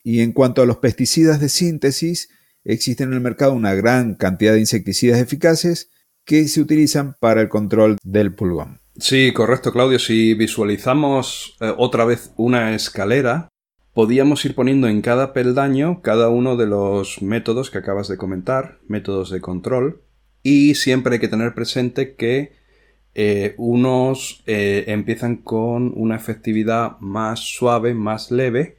Y 0.02 0.20
en 0.20 0.32
cuanto 0.32 0.62
a 0.62 0.66
los 0.66 0.78
pesticidas 0.78 1.40
de 1.40 1.48
síntesis, 1.48 2.28
existen 2.64 3.08
en 3.08 3.14
el 3.14 3.20
mercado 3.20 3.52
una 3.52 3.74
gran 3.74 4.14
cantidad 4.14 4.52
de 4.52 4.60
insecticidas 4.60 5.20
eficaces 5.20 5.90
que 6.24 6.46
se 6.48 6.60
utilizan 6.60 7.16
para 7.18 7.40
el 7.40 7.48
control 7.48 7.96
del 8.02 8.34
pulgón. 8.34 8.80
Sí, 8.98 9.32
correcto, 9.32 9.72
Claudio. 9.72 9.98
Si 9.98 10.34
visualizamos 10.34 11.56
eh, 11.60 11.72
otra 11.76 12.04
vez 12.04 12.32
una 12.36 12.74
escalera, 12.74 13.48
podíamos 13.94 14.44
ir 14.44 14.54
poniendo 14.54 14.88
en 14.88 15.00
cada 15.00 15.32
peldaño 15.32 16.02
cada 16.02 16.28
uno 16.28 16.56
de 16.56 16.66
los 16.66 17.22
métodos 17.22 17.70
que 17.70 17.78
acabas 17.78 18.08
de 18.08 18.16
comentar, 18.16 18.78
métodos 18.86 19.30
de 19.30 19.40
control, 19.40 20.02
y 20.42 20.74
siempre 20.74 21.14
hay 21.14 21.20
que 21.20 21.28
tener 21.28 21.54
presente 21.54 22.14
que 22.14 22.52
eh, 23.14 23.54
unos 23.58 24.42
eh, 24.46 24.84
empiezan 24.88 25.36
con 25.36 25.92
una 25.96 26.16
efectividad 26.16 26.98
más 27.00 27.40
suave, 27.40 27.94
más 27.94 28.30
leve, 28.30 28.76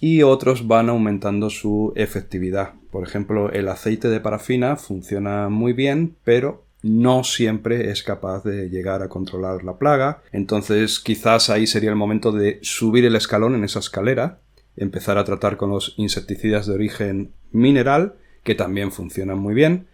y 0.00 0.22
otros 0.22 0.66
van 0.66 0.88
aumentando 0.88 1.50
su 1.50 1.92
efectividad. 1.96 2.74
Por 2.90 3.06
ejemplo, 3.06 3.50
el 3.50 3.68
aceite 3.68 4.08
de 4.08 4.20
parafina 4.20 4.76
funciona 4.76 5.48
muy 5.48 5.72
bien, 5.72 6.16
pero 6.24 6.64
no 6.82 7.24
siempre 7.24 7.90
es 7.90 8.02
capaz 8.02 8.44
de 8.44 8.68
llegar 8.68 9.02
a 9.02 9.08
controlar 9.08 9.64
la 9.64 9.78
plaga. 9.78 10.22
Entonces, 10.32 11.00
quizás 11.00 11.48
ahí 11.48 11.66
sería 11.66 11.90
el 11.90 11.96
momento 11.96 12.30
de 12.30 12.58
subir 12.62 13.06
el 13.06 13.16
escalón 13.16 13.54
en 13.54 13.64
esa 13.64 13.78
escalera, 13.78 14.40
empezar 14.76 15.16
a 15.16 15.24
tratar 15.24 15.56
con 15.56 15.70
los 15.70 15.94
insecticidas 15.96 16.66
de 16.66 16.74
origen 16.74 17.32
mineral, 17.52 18.16
que 18.42 18.54
también 18.54 18.92
funcionan 18.92 19.38
muy 19.38 19.54
bien, 19.54 19.86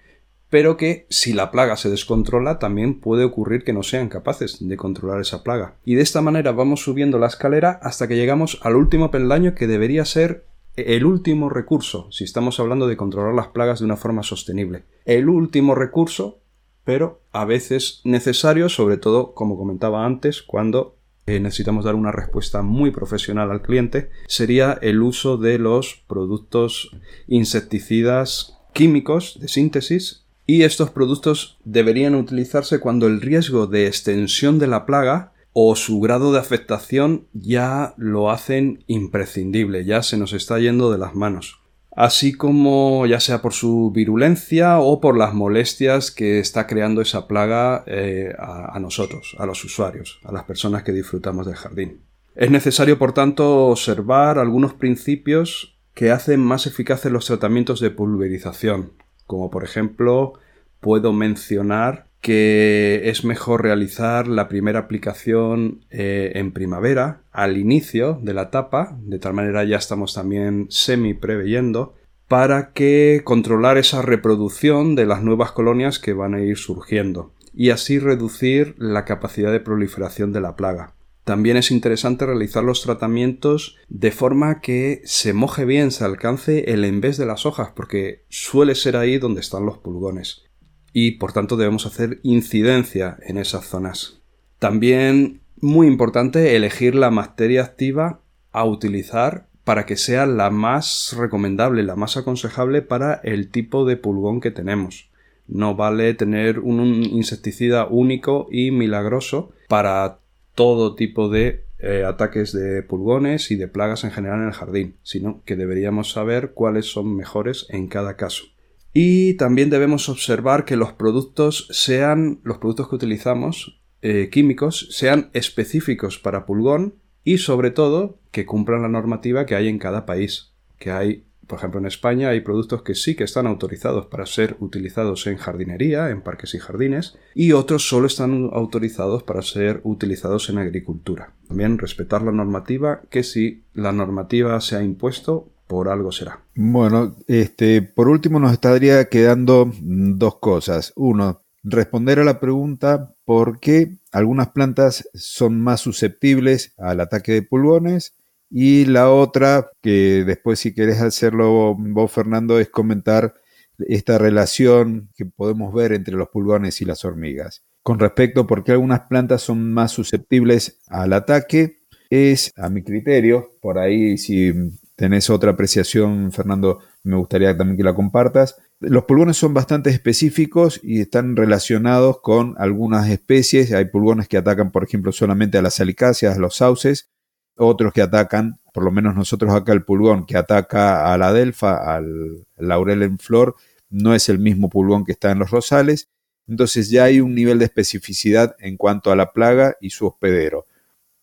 pero 0.51 0.77
que 0.77 1.07
si 1.09 1.33
la 1.33 1.51
plaga 1.51 1.77
se 1.77 1.89
descontrola 1.89 2.59
también 2.59 3.01
puede 3.01 3.25
ocurrir 3.25 3.65
que 3.65 3.73
no 3.73 3.83
sean 3.83 4.09
capaces 4.09 4.59
de 4.61 4.77
controlar 4.77 5.21
esa 5.21 5.43
plaga. 5.43 5.77
Y 5.85 5.95
de 5.95 6.03
esta 6.03 6.21
manera 6.21 6.53
vamos 6.53 6.83
subiendo 6.83 7.19
la 7.19 7.29
escalera 7.29 7.79
hasta 7.83 8.09
que 8.09 8.17
llegamos 8.17 8.59
al 8.63 8.75
último 8.75 9.11
peldaño 9.11 9.55
que 9.55 9.69
debería 9.69 10.05
ser 10.05 10.45
el 10.77 11.05
último 11.05 11.49
recurso, 11.49 12.11
si 12.11 12.25
estamos 12.25 12.59
hablando 12.59 12.87
de 12.89 12.97
controlar 12.97 13.35
las 13.35 13.49
plagas 13.49 13.79
de 13.79 13.85
una 13.85 13.97
forma 13.97 14.23
sostenible. 14.23 14.85
El 15.05 15.29
último 15.29 15.75
recurso, 15.75 16.41
pero 16.85 17.21
a 17.33 17.45
veces 17.45 18.01
necesario, 18.05 18.69
sobre 18.69 18.97
todo, 18.97 19.35
como 19.35 19.57
comentaba 19.57 20.05
antes, 20.05 20.43
cuando 20.43 20.97
eh, 21.27 21.39
necesitamos 21.39 21.85
dar 21.85 21.95
una 21.95 22.13
respuesta 22.13 22.63
muy 22.63 22.91
profesional 22.91 23.51
al 23.51 23.63
cliente, 23.63 24.11
sería 24.27 24.79
el 24.81 25.03
uso 25.03 25.37
de 25.37 25.59
los 25.59 26.03
productos 26.09 26.97
insecticidas 27.29 28.59
químicos 28.73 29.39
de 29.41 29.49
síntesis 29.49 30.25
y 30.51 30.65
estos 30.65 30.91
productos 30.91 31.59
deberían 31.65 32.17
utilizarse 32.17 32.81
cuando 32.81 33.07
el 33.07 33.21
riesgo 33.21 33.69
de 33.69 33.87
extensión 33.87 34.59
de 34.59 34.67
la 34.67 34.85
plaga 34.85 35.33
o 35.53 35.77
su 35.77 36.01
grado 36.01 36.33
de 36.33 36.41
afectación 36.41 37.29
ya 37.33 37.95
lo 37.97 38.33
hacen 38.33 38.83
imprescindible, 38.89 39.85
ya 39.85 40.03
se 40.03 40.17
nos 40.17 40.33
está 40.33 40.59
yendo 40.59 40.91
de 40.91 40.99
las 40.99 41.15
manos. 41.15 41.61
Así 41.95 42.33
como 42.33 43.07
ya 43.07 43.21
sea 43.21 43.43
por 43.43 43.53
su 43.53 43.93
virulencia 43.95 44.81
o 44.81 45.01
por 45.01 45.17
las 45.17 45.35
molestias 45.35 46.11
que 46.11 46.41
está 46.41 46.67
creando 46.67 47.01
esa 47.01 47.29
plaga 47.29 47.85
eh, 47.87 48.35
a, 48.37 48.77
a 48.77 48.81
nosotros, 48.81 49.37
a 49.39 49.47
los 49.47 49.65
usuarios, 49.65 50.19
a 50.25 50.33
las 50.33 50.43
personas 50.43 50.83
que 50.83 50.91
disfrutamos 50.91 51.47
del 51.47 51.55
jardín. 51.55 52.01
Es 52.35 52.51
necesario, 52.51 52.99
por 52.99 53.13
tanto, 53.13 53.69
observar 53.69 54.41
algunos 54.41 54.75
principios 54.75 55.79
que 55.95 56.11
hacen 56.11 56.41
más 56.41 56.67
eficaces 56.67 57.13
los 57.13 57.27
tratamientos 57.27 57.79
de 57.79 57.91
pulverización, 57.91 58.95
como 59.31 59.49
por 59.49 59.63
ejemplo 59.63 60.40
puedo 60.81 61.13
mencionar 61.13 62.11
que 62.21 63.03
es 63.05 63.25
mejor 63.25 63.63
realizar 63.63 64.29
la 64.29 64.49
primera 64.49 64.81
aplicación 64.81 65.85
eh, 65.91 66.33
en 66.35 66.53
primavera, 66.53 67.23
al 67.33 67.57
inicio 67.57 68.19
de 68.23 68.35
la 68.35 68.43
etapa, 68.43 68.99
de 69.03 69.19
tal 69.19 69.33
manera 69.33 69.65
ya 69.65 69.79
estamos 69.79 70.15
también 70.15 70.67
semi 70.69 71.15
preveyendo, 71.15 71.95
para 72.29 72.73
que 72.73 73.23
controlar 73.25 73.79
esa 73.79 74.03
reproducción 74.03 74.95
de 74.95 75.07
las 75.07 75.23
nuevas 75.23 75.53
colonias 75.53 75.99
que 75.99 76.13
van 76.13 76.35
a 76.35 76.41
ir 76.41 76.59
surgiendo 76.59 77.33
y 77.53 77.71
así 77.71 77.99
reducir 77.99 78.77
la 78.79 79.05
capacidad 79.05 79.51
de 79.51 79.59
proliferación 79.59 80.33
de 80.33 80.41
la 80.41 80.55
plaga. 80.55 80.95
También 81.25 81.57
es 81.57 81.71
interesante 81.71 82.27
realizar 82.27 82.63
los 82.63 82.83
tratamientos 82.83 83.77
de 83.89 84.11
forma 84.11 84.61
que 84.61 85.03
se 85.05 85.33
moje 85.33 85.65
bien, 85.65 85.91
se 85.91 86.05
alcance 86.05 86.73
el 86.73 86.85
envés 86.85 87.17
de 87.17 87.27
las 87.27 87.47
hojas, 87.47 87.71
porque 87.75 88.25
suele 88.29 88.75
ser 88.75 88.97
ahí 88.97 89.19
donde 89.19 89.41
están 89.41 89.67
los 89.67 89.79
pulgones 89.79 90.50
y 90.93 91.13
por 91.13 91.33
tanto 91.33 91.57
debemos 91.57 91.87
hacer 91.87 92.21
incidencia 92.23 93.19
en 93.23 93.39
esas 93.39 93.67
zonas. 93.67 94.21
También 94.59 95.41
muy 95.61 95.87
importante 95.87 96.57
elegir 96.57 96.95
la 96.95 97.11
materia 97.11 97.63
activa 97.63 98.21
a 98.53 98.65
utilizar 98.65 99.47
para 99.65 99.87
que 99.87 99.97
sea 99.97 100.27
la 100.27 100.51
más 100.51 101.15
recomendable, 101.17 101.83
la 101.83 101.97
más 101.97 102.17
aconsejable 102.17 102.83
para 102.83 103.15
el 103.23 103.51
tipo 103.51 103.85
de 103.85 103.97
pulgón 103.97 104.41
que 104.41 104.51
tenemos. 104.51 105.11
No 105.47 105.75
vale 105.75 106.15
tener 106.15 106.61
un 106.61 106.81
insecticida 107.05 107.87
único 107.87 108.49
y 108.51 108.71
milagroso 108.71 109.53
para 109.69 110.19
todo 110.55 110.95
tipo 110.95 111.29
de 111.29 111.65
eh, 111.79 112.05
ataques 112.07 112.53
de 112.53 112.83
pulgones 112.83 113.51
y 113.51 113.57
de 113.57 113.69
plagas 113.69 114.05
en 114.05 114.11
general 114.11 114.41
en 114.41 114.49
el 114.49 114.53
jardín, 114.53 114.97
sino 115.03 115.43
que 115.45 115.57
deberíamos 115.57 116.13
saber 116.13 116.53
cuáles 116.53 116.87
son 116.87 117.17
mejores 117.17 117.67
en 117.71 117.89
cada 117.89 118.17
caso. 118.17 118.45
Y 118.93 119.35
también 119.35 119.71
debemos 119.71 120.09
observar 120.09 120.65
que 120.65 120.77
los 120.77 120.93
productos 120.93 121.69
sean, 121.71 122.41
los 122.43 122.59
productos 122.59 122.89
que 122.89 122.97
utilizamos, 122.97 123.81
eh, 124.03 124.31
químicos, 124.33 124.89
sean 124.91 125.31
específicos 125.33 126.19
para 126.19 126.47
pulgón 126.47 126.95
y 127.23 127.39
sobre 127.39 127.71
todo 127.71 128.19
que 128.31 128.47
cumplan 128.47 128.83
la 128.83 128.89
normativa 128.89 129.47
que 129.47 129.55
hay 129.55 129.69
en 129.69 129.79
cada 129.79 130.07
país. 130.07 130.55
Que 130.79 130.91
hay, 130.91 131.25
por 131.47 131.59
ejemplo, 131.59 131.79
en 131.79 131.87
España 131.87 132.31
hay 132.31 132.41
productos 132.41 132.83
que 132.83 132.95
sí 132.95 133.15
que 133.15 133.25
están 133.25 133.47
autorizados 133.47 134.07
para 134.07 134.27
ser 134.27 134.57
utilizados 134.59 135.27
en 135.27 135.37
jardinería, 135.37 136.11
en 136.11 136.23
parques 136.23 136.55
y 136.55 136.59
jardines, 136.59 137.17
y 137.35 137.53
otros 137.53 137.89
solo 137.89 138.07
están 138.07 138.51
autorizados 138.53 139.23
para 139.23 139.43
ser 139.43 139.81
utilizados 139.85 140.49
en 140.49 140.59
agricultura. 140.59 141.35
También 141.47 141.79
respetar 141.79 142.23
la 142.23 142.33
normativa, 142.33 143.03
que 143.11 143.23
si 143.23 143.65
la 143.75 143.93
normativa 143.93 144.61
se 144.61 144.77
ha 144.77 144.83
impuesto, 144.83 145.53
por 145.71 145.89
algo 145.89 146.11
será. 146.11 146.41
Bueno, 146.57 147.15
este, 147.29 147.81
por 147.81 148.09
último 148.09 148.41
nos 148.41 148.53
estaría 148.53 149.05
quedando 149.05 149.73
dos 149.81 150.41
cosas. 150.41 150.93
Uno, 150.97 151.43
responder 151.63 152.19
a 152.19 152.25
la 152.25 152.41
pregunta 152.41 153.15
por 153.25 153.61
qué 153.61 153.99
algunas 154.11 154.49
plantas 154.49 155.09
son 155.15 155.61
más 155.61 155.81
susceptibles 155.81 156.75
al 156.77 157.01
ataque 157.01 157.31
de 157.31 157.43
pulgones 157.43 158.17
y 158.51 158.87
la 158.87 159.11
otra, 159.11 159.71
que 159.81 160.25
después 160.27 160.59
si 160.59 160.75
querés 160.75 161.01
hacerlo 161.03 161.77
vos 161.79 162.11
Fernando, 162.11 162.59
es 162.59 162.69
comentar 162.69 163.35
esta 163.79 164.19
relación 164.19 165.11
que 165.15 165.25
podemos 165.25 165.73
ver 165.73 165.93
entre 165.93 166.17
los 166.17 166.31
pulgones 166.31 166.81
y 166.81 166.85
las 166.85 167.05
hormigas. 167.05 167.63
Con 167.85 168.01
respecto 168.01 168.41
a 168.41 168.47
por 168.49 168.65
qué 168.65 168.73
algunas 168.73 169.03
plantas 169.03 169.43
son 169.43 169.73
más 169.73 169.93
susceptibles 169.93 170.81
al 170.89 171.13
ataque, 171.13 171.77
es 172.11 172.53
a 172.57 172.69
mi 172.69 172.83
criterio, 172.83 173.53
por 173.63 173.79
ahí 173.79 174.19
si 174.19 174.53
tenés 175.01 175.31
otra 175.31 175.53
apreciación, 175.53 176.31
Fernando, 176.31 176.81
me 177.05 177.17
gustaría 177.17 177.57
también 177.57 177.79
que 177.79 177.83
la 177.83 177.95
compartas. 177.95 178.57
Los 178.81 179.05
pulgones 179.05 179.39
son 179.39 179.55
bastante 179.55 179.89
específicos 179.89 180.79
y 180.83 181.01
están 181.01 181.37
relacionados 181.37 182.21
con 182.21 182.55
algunas 182.59 183.09
especies. 183.09 183.73
Hay 183.73 183.87
pulgones 183.87 184.29
que 184.29 184.37
atacan, 184.37 184.71
por 184.71 184.85
ejemplo, 184.85 185.11
solamente 185.11 185.57
a 185.57 185.63
las 185.63 185.77
salicáceas, 185.77 186.37
a 186.37 186.39
los 186.39 186.57
sauces, 186.57 187.09
otros 187.57 187.95
que 187.95 188.03
atacan, 188.03 188.61
por 188.75 188.85
lo 188.85 188.91
menos 188.91 189.15
nosotros 189.17 189.55
acá 189.55 189.73
el 189.73 189.85
pulgón 189.85 190.27
que 190.27 190.37
ataca 190.37 191.11
a 191.11 191.17
la 191.17 191.33
delfa, 191.33 191.97
al 191.97 192.45
laurel 192.59 193.03
en 193.03 193.19
flor, 193.19 193.57
no 193.89 194.15
es 194.15 194.29
el 194.29 194.39
mismo 194.39 194.69
pulgón 194.69 195.07
que 195.07 195.13
está 195.13 195.31
en 195.31 195.39
los 195.39 195.51
rosales. 195.51 196.11
Entonces 196.47 196.91
ya 196.91 197.05
hay 197.05 197.23
un 197.23 197.35
nivel 197.35 197.59
de 197.59 197.65
especificidad 197.65 198.55
en 198.59 198.77
cuanto 198.77 199.11
a 199.11 199.17
la 199.17 199.33
plaga 199.33 199.77
y 199.81 199.89
su 199.89 200.07
hospedero. 200.07 200.67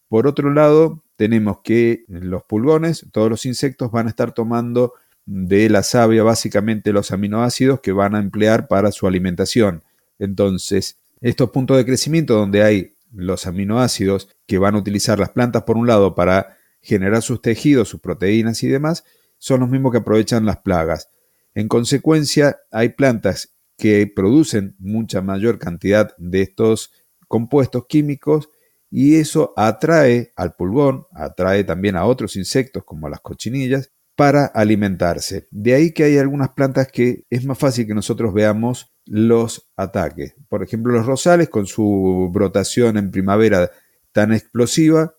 Por 0.10 0.26
otro 0.26 0.52
lado, 0.52 1.04
tenemos 1.18 1.60
que 1.64 2.06
los 2.08 2.44
pulgones, 2.44 3.06
todos 3.12 3.30
los 3.30 3.46
insectos 3.46 3.92
van 3.92 4.08
a 4.08 4.10
estar 4.10 4.32
tomando 4.32 4.94
de 5.26 5.70
la 5.70 5.84
savia 5.84 6.24
básicamente 6.24 6.94
los 6.94 7.12
aminoácidos 7.12 7.82
que 7.82 7.92
van 7.92 8.16
a 8.16 8.20
emplear 8.20 8.70
para 8.70 8.94
su 8.94 9.08
alimentación. 9.08 9.84
Entonces, 10.20 10.98
estos 11.20 11.50
puntos 11.50 11.76
de 11.76 11.86
crecimiento 11.86 12.36
donde 12.36 12.64
hay 12.64 12.94
los 13.14 13.48
aminoácidos 13.48 14.30
que 14.46 14.60
van 14.60 14.76
a 14.76 14.78
utilizar 14.78 15.20
las 15.20 15.32
plantas 15.32 15.64
por 15.64 15.76
un 15.76 15.88
lado 15.88 16.16
para 16.16 16.56
generar 16.82 17.22
sus 17.22 17.42
tejidos, 17.42 17.90
sus 17.90 18.00
proteínas 18.00 18.64
y 18.64 18.68
demás, 18.68 19.04
son 19.38 19.60
los 19.62 19.70
mismos 19.70 19.92
que 19.92 19.98
aprovechan 19.98 20.46
las 20.46 20.58
plagas. 20.58 21.10
En 21.56 21.68
consecuencia, 21.68 22.60
hay 22.72 22.90
plantas 22.90 23.56
que 23.78 24.12
producen 24.14 24.76
mucha 24.80 25.22
mayor 25.22 25.58
cantidad 25.58 26.16
de 26.18 26.44
estos 26.44 26.92
compuestos 27.28 27.86
químicos 27.88 28.50
y 28.90 29.16
eso 29.16 29.54
atrae 29.58 30.32
al 30.36 30.56
pulgón, 30.56 31.06
atrae 31.14 31.64
también 31.64 31.96
a 31.96 32.06
otros 32.06 32.36
insectos 32.36 32.84
como 32.84 33.10
las 33.10 33.20
cochinillas 33.22 33.92
para 34.16 34.46
alimentarse. 34.46 35.48
De 35.52 35.76
ahí 35.76 35.92
que 35.92 36.04
hay 36.06 36.18
algunas 36.18 36.50
plantas 36.50 36.88
que 36.92 37.26
es 37.30 37.46
más 37.46 37.58
fácil 37.58 37.86
que 37.86 37.94
nosotros 37.94 38.34
veamos 38.34 38.92
los 39.06 39.70
ataques. 39.76 40.36
Por 40.50 40.64
ejemplo, 40.64 40.94
los 40.94 41.06
rosales 41.06 41.50
con 41.50 41.68
su 41.68 42.30
brotación 42.34 42.98
en 42.98 43.12
primavera 43.12 43.72
tan 44.12 44.34
explosiva 44.34 45.14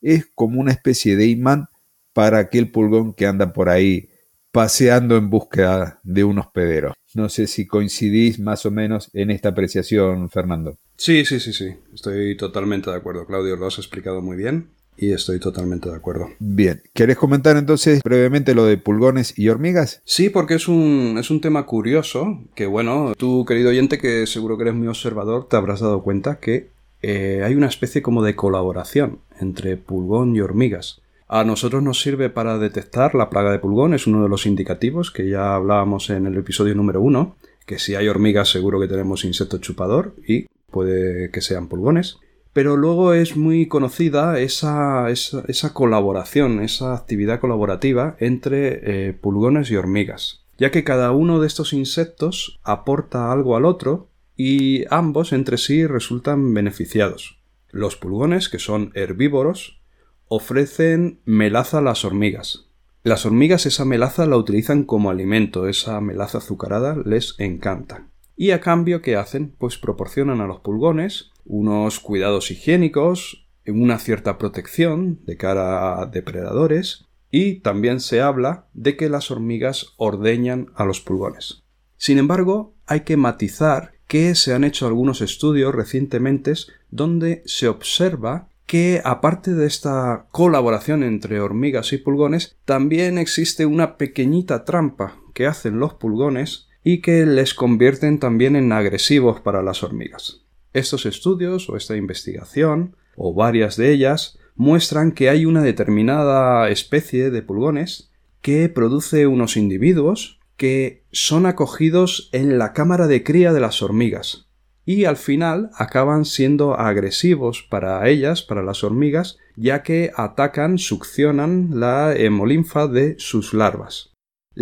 es 0.00 0.26
como 0.34 0.60
una 0.60 0.72
especie 0.72 1.16
de 1.16 1.26
imán 1.26 1.68
para 2.12 2.38
aquel 2.38 2.70
pulgón 2.70 3.14
que 3.14 3.26
anda 3.26 3.52
por 3.52 3.68
ahí 3.68 4.08
paseando 4.50 5.16
en 5.16 5.30
búsqueda 5.30 6.00
de 6.02 6.24
un 6.24 6.38
hospedero. 6.38 6.94
No 7.14 7.28
sé 7.28 7.46
si 7.46 7.66
coincidís 7.66 8.40
más 8.40 8.66
o 8.66 8.70
menos 8.70 9.10
en 9.12 9.30
esta 9.30 9.50
apreciación, 9.50 10.28
Fernando. 10.28 10.76
Sí, 11.00 11.24
sí, 11.24 11.40
sí, 11.40 11.54
sí. 11.54 11.76
Estoy 11.94 12.36
totalmente 12.36 12.90
de 12.90 12.96
acuerdo, 12.98 13.24
Claudio. 13.24 13.56
Lo 13.56 13.66
has 13.66 13.78
explicado 13.78 14.20
muy 14.20 14.36
bien 14.36 14.68
y 14.98 15.12
estoy 15.12 15.40
totalmente 15.40 15.88
de 15.88 15.96
acuerdo. 15.96 16.28
Bien, 16.40 16.82
¿querés 16.92 17.16
comentar 17.16 17.56
entonces 17.56 18.02
brevemente 18.02 18.54
lo 18.54 18.66
de 18.66 18.76
pulgones 18.76 19.38
y 19.38 19.48
hormigas? 19.48 20.02
Sí, 20.04 20.28
porque 20.28 20.56
es 20.56 20.68
un, 20.68 21.16
es 21.18 21.30
un 21.30 21.40
tema 21.40 21.64
curioso, 21.64 22.44
que 22.54 22.66
bueno, 22.66 23.14
tú 23.16 23.46
querido 23.46 23.70
oyente 23.70 23.96
que 23.96 24.26
seguro 24.26 24.58
que 24.58 24.64
eres 24.64 24.74
muy 24.74 24.88
observador, 24.88 25.48
te 25.48 25.56
habrás 25.56 25.80
dado 25.80 26.02
cuenta 26.02 26.38
que 26.38 26.68
eh, 27.00 27.40
hay 27.46 27.54
una 27.54 27.68
especie 27.68 28.02
como 28.02 28.22
de 28.22 28.36
colaboración 28.36 29.20
entre 29.40 29.78
pulgón 29.78 30.36
y 30.36 30.42
hormigas. 30.42 31.00
A 31.28 31.44
nosotros 31.44 31.82
nos 31.82 32.02
sirve 32.02 32.28
para 32.28 32.58
detectar 32.58 33.14
la 33.14 33.30
plaga 33.30 33.52
de 33.52 33.58
pulgón, 33.58 33.94
es 33.94 34.06
uno 34.06 34.22
de 34.22 34.28
los 34.28 34.44
indicativos 34.44 35.10
que 35.10 35.30
ya 35.30 35.54
hablábamos 35.54 36.10
en 36.10 36.26
el 36.26 36.36
episodio 36.36 36.74
número 36.74 37.00
uno, 37.00 37.36
que 37.64 37.78
si 37.78 37.94
hay 37.94 38.06
hormigas 38.06 38.50
seguro 38.50 38.78
que 38.78 38.88
tenemos 38.88 39.24
insecto 39.24 39.56
chupador 39.56 40.14
y 40.28 40.46
puede 40.70 41.30
que 41.30 41.40
sean 41.40 41.68
pulgones. 41.68 42.18
Pero 42.52 42.76
luego 42.76 43.12
es 43.12 43.36
muy 43.36 43.68
conocida 43.68 44.40
esa, 44.40 45.08
esa, 45.10 45.72
colaboración, 45.72 46.60
esa 46.60 46.94
actividad 46.94 47.38
colaborativa 47.38 48.16
entre 48.18 49.08
eh, 49.08 49.12
pulgones 49.12 49.70
y 49.70 49.76
hormigas, 49.76 50.44
ya 50.58 50.72
que 50.72 50.82
cada 50.82 51.12
uno 51.12 51.40
de 51.40 51.46
estos 51.46 51.72
insectos 51.72 52.58
aporta 52.64 53.30
algo 53.30 53.56
al 53.56 53.64
otro 53.64 54.08
y 54.36 54.84
ambos 54.90 55.32
entre 55.32 55.58
sí 55.58 55.86
resultan 55.86 56.52
beneficiados. 56.52 57.38
Los 57.70 57.94
pulgones, 57.94 58.48
que 58.48 58.58
son 58.58 58.90
herbívoros, 58.94 59.80
ofrecen 60.26 61.20
melaza 61.24 61.78
a 61.78 61.82
las 61.82 62.04
hormigas. 62.04 62.66
Las 63.02 63.24
hormigas 63.24 63.64
esa 63.64 63.84
melaza 63.84 64.26
la 64.26 64.36
utilizan 64.36 64.84
como 64.84 65.10
alimento, 65.10 65.68
esa 65.68 66.00
melaza 66.00 66.38
azucarada 66.38 66.96
les 67.04 67.34
encanta. 67.38 68.09
Y 68.40 68.52
a 68.52 68.60
cambio, 68.62 69.02
¿qué 69.02 69.16
hacen? 69.16 69.54
Pues 69.58 69.76
proporcionan 69.76 70.40
a 70.40 70.46
los 70.46 70.60
pulgones 70.60 71.30
unos 71.44 72.00
cuidados 72.00 72.50
higiénicos, 72.50 73.46
una 73.66 73.98
cierta 73.98 74.38
protección 74.38 75.20
de 75.26 75.36
cara 75.36 76.00
a 76.00 76.06
depredadores, 76.06 77.06
y 77.30 77.56
también 77.56 78.00
se 78.00 78.22
habla 78.22 78.64
de 78.72 78.96
que 78.96 79.10
las 79.10 79.30
hormigas 79.30 79.88
ordeñan 79.98 80.72
a 80.74 80.86
los 80.86 81.02
pulgones. 81.02 81.64
Sin 81.98 82.16
embargo, 82.16 82.72
hay 82.86 83.00
que 83.00 83.18
matizar 83.18 83.92
que 84.08 84.34
se 84.34 84.54
han 84.54 84.64
hecho 84.64 84.86
algunos 84.86 85.20
estudios 85.20 85.74
recientemente 85.74 86.54
donde 86.90 87.42
se 87.44 87.68
observa 87.68 88.48
que 88.64 89.02
aparte 89.04 89.52
de 89.52 89.66
esta 89.66 90.28
colaboración 90.30 91.02
entre 91.02 91.40
hormigas 91.40 91.92
y 91.92 91.98
pulgones, 91.98 92.56
también 92.64 93.18
existe 93.18 93.66
una 93.66 93.98
pequeñita 93.98 94.64
trampa 94.64 95.18
que 95.34 95.46
hacen 95.46 95.78
los 95.78 95.92
pulgones 95.92 96.69
y 96.82 97.00
que 97.00 97.26
les 97.26 97.54
convierten 97.54 98.18
también 98.18 98.56
en 98.56 98.72
agresivos 98.72 99.40
para 99.40 99.62
las 99.62 99.82
hormigas. 99.82 100.42
Estos 100.72 101.06
estudios 101.06 101.68
o 101.68 101.76
esta 101.76 101.96
investigación, 101.96 102.96
o 103.16 103.34
varias 103.34 103.76
de 103.76 103.92
ellas, 103.92 104.38
muestran 104.54 105.12
que 105.12 105.28
hay 105.28 105.46
una 105.46 105.62
determinada 105.62 106.68
especie 106.70 107.30
de 107.30 107.42
pulgones 107.42 108.10
que 108.40 108.68
produce 108.68 109.26
unos 109.26 109.56
individuos 109.56 110.38
que 110.56 111.04
son 111.12 111.46
acogidos 111.46 112.28
en 112.32 112.58
la 112.58 112.72
cámara 112.72 113.06
de 113.06 113.24
cría 113.24 113.52
de 113.52 113.60
las 113.60 113.82
hormigas 113.82 114.50
y 114.84 115.04
al 115.04 115.16
final 115.16 115.70
acaban 115.74 116.24
siendo 116.24 116.78
agresivos 116.78 117.66
para 117.70 118.08
ellas, 118.08 118.42
para 118.42 118.62
las 118.62 118.82
hormigas, 118.82 119.38
ya 119.56 119.82
que 119.82 120.10
atacan, 120.16 120.78
succionan 120.78 121.78
la 121.78 122.14
hemolinfa 122.16 122.88
de 122.88 123.14
sus 123.18 123.54
larvas. 123.54 124.09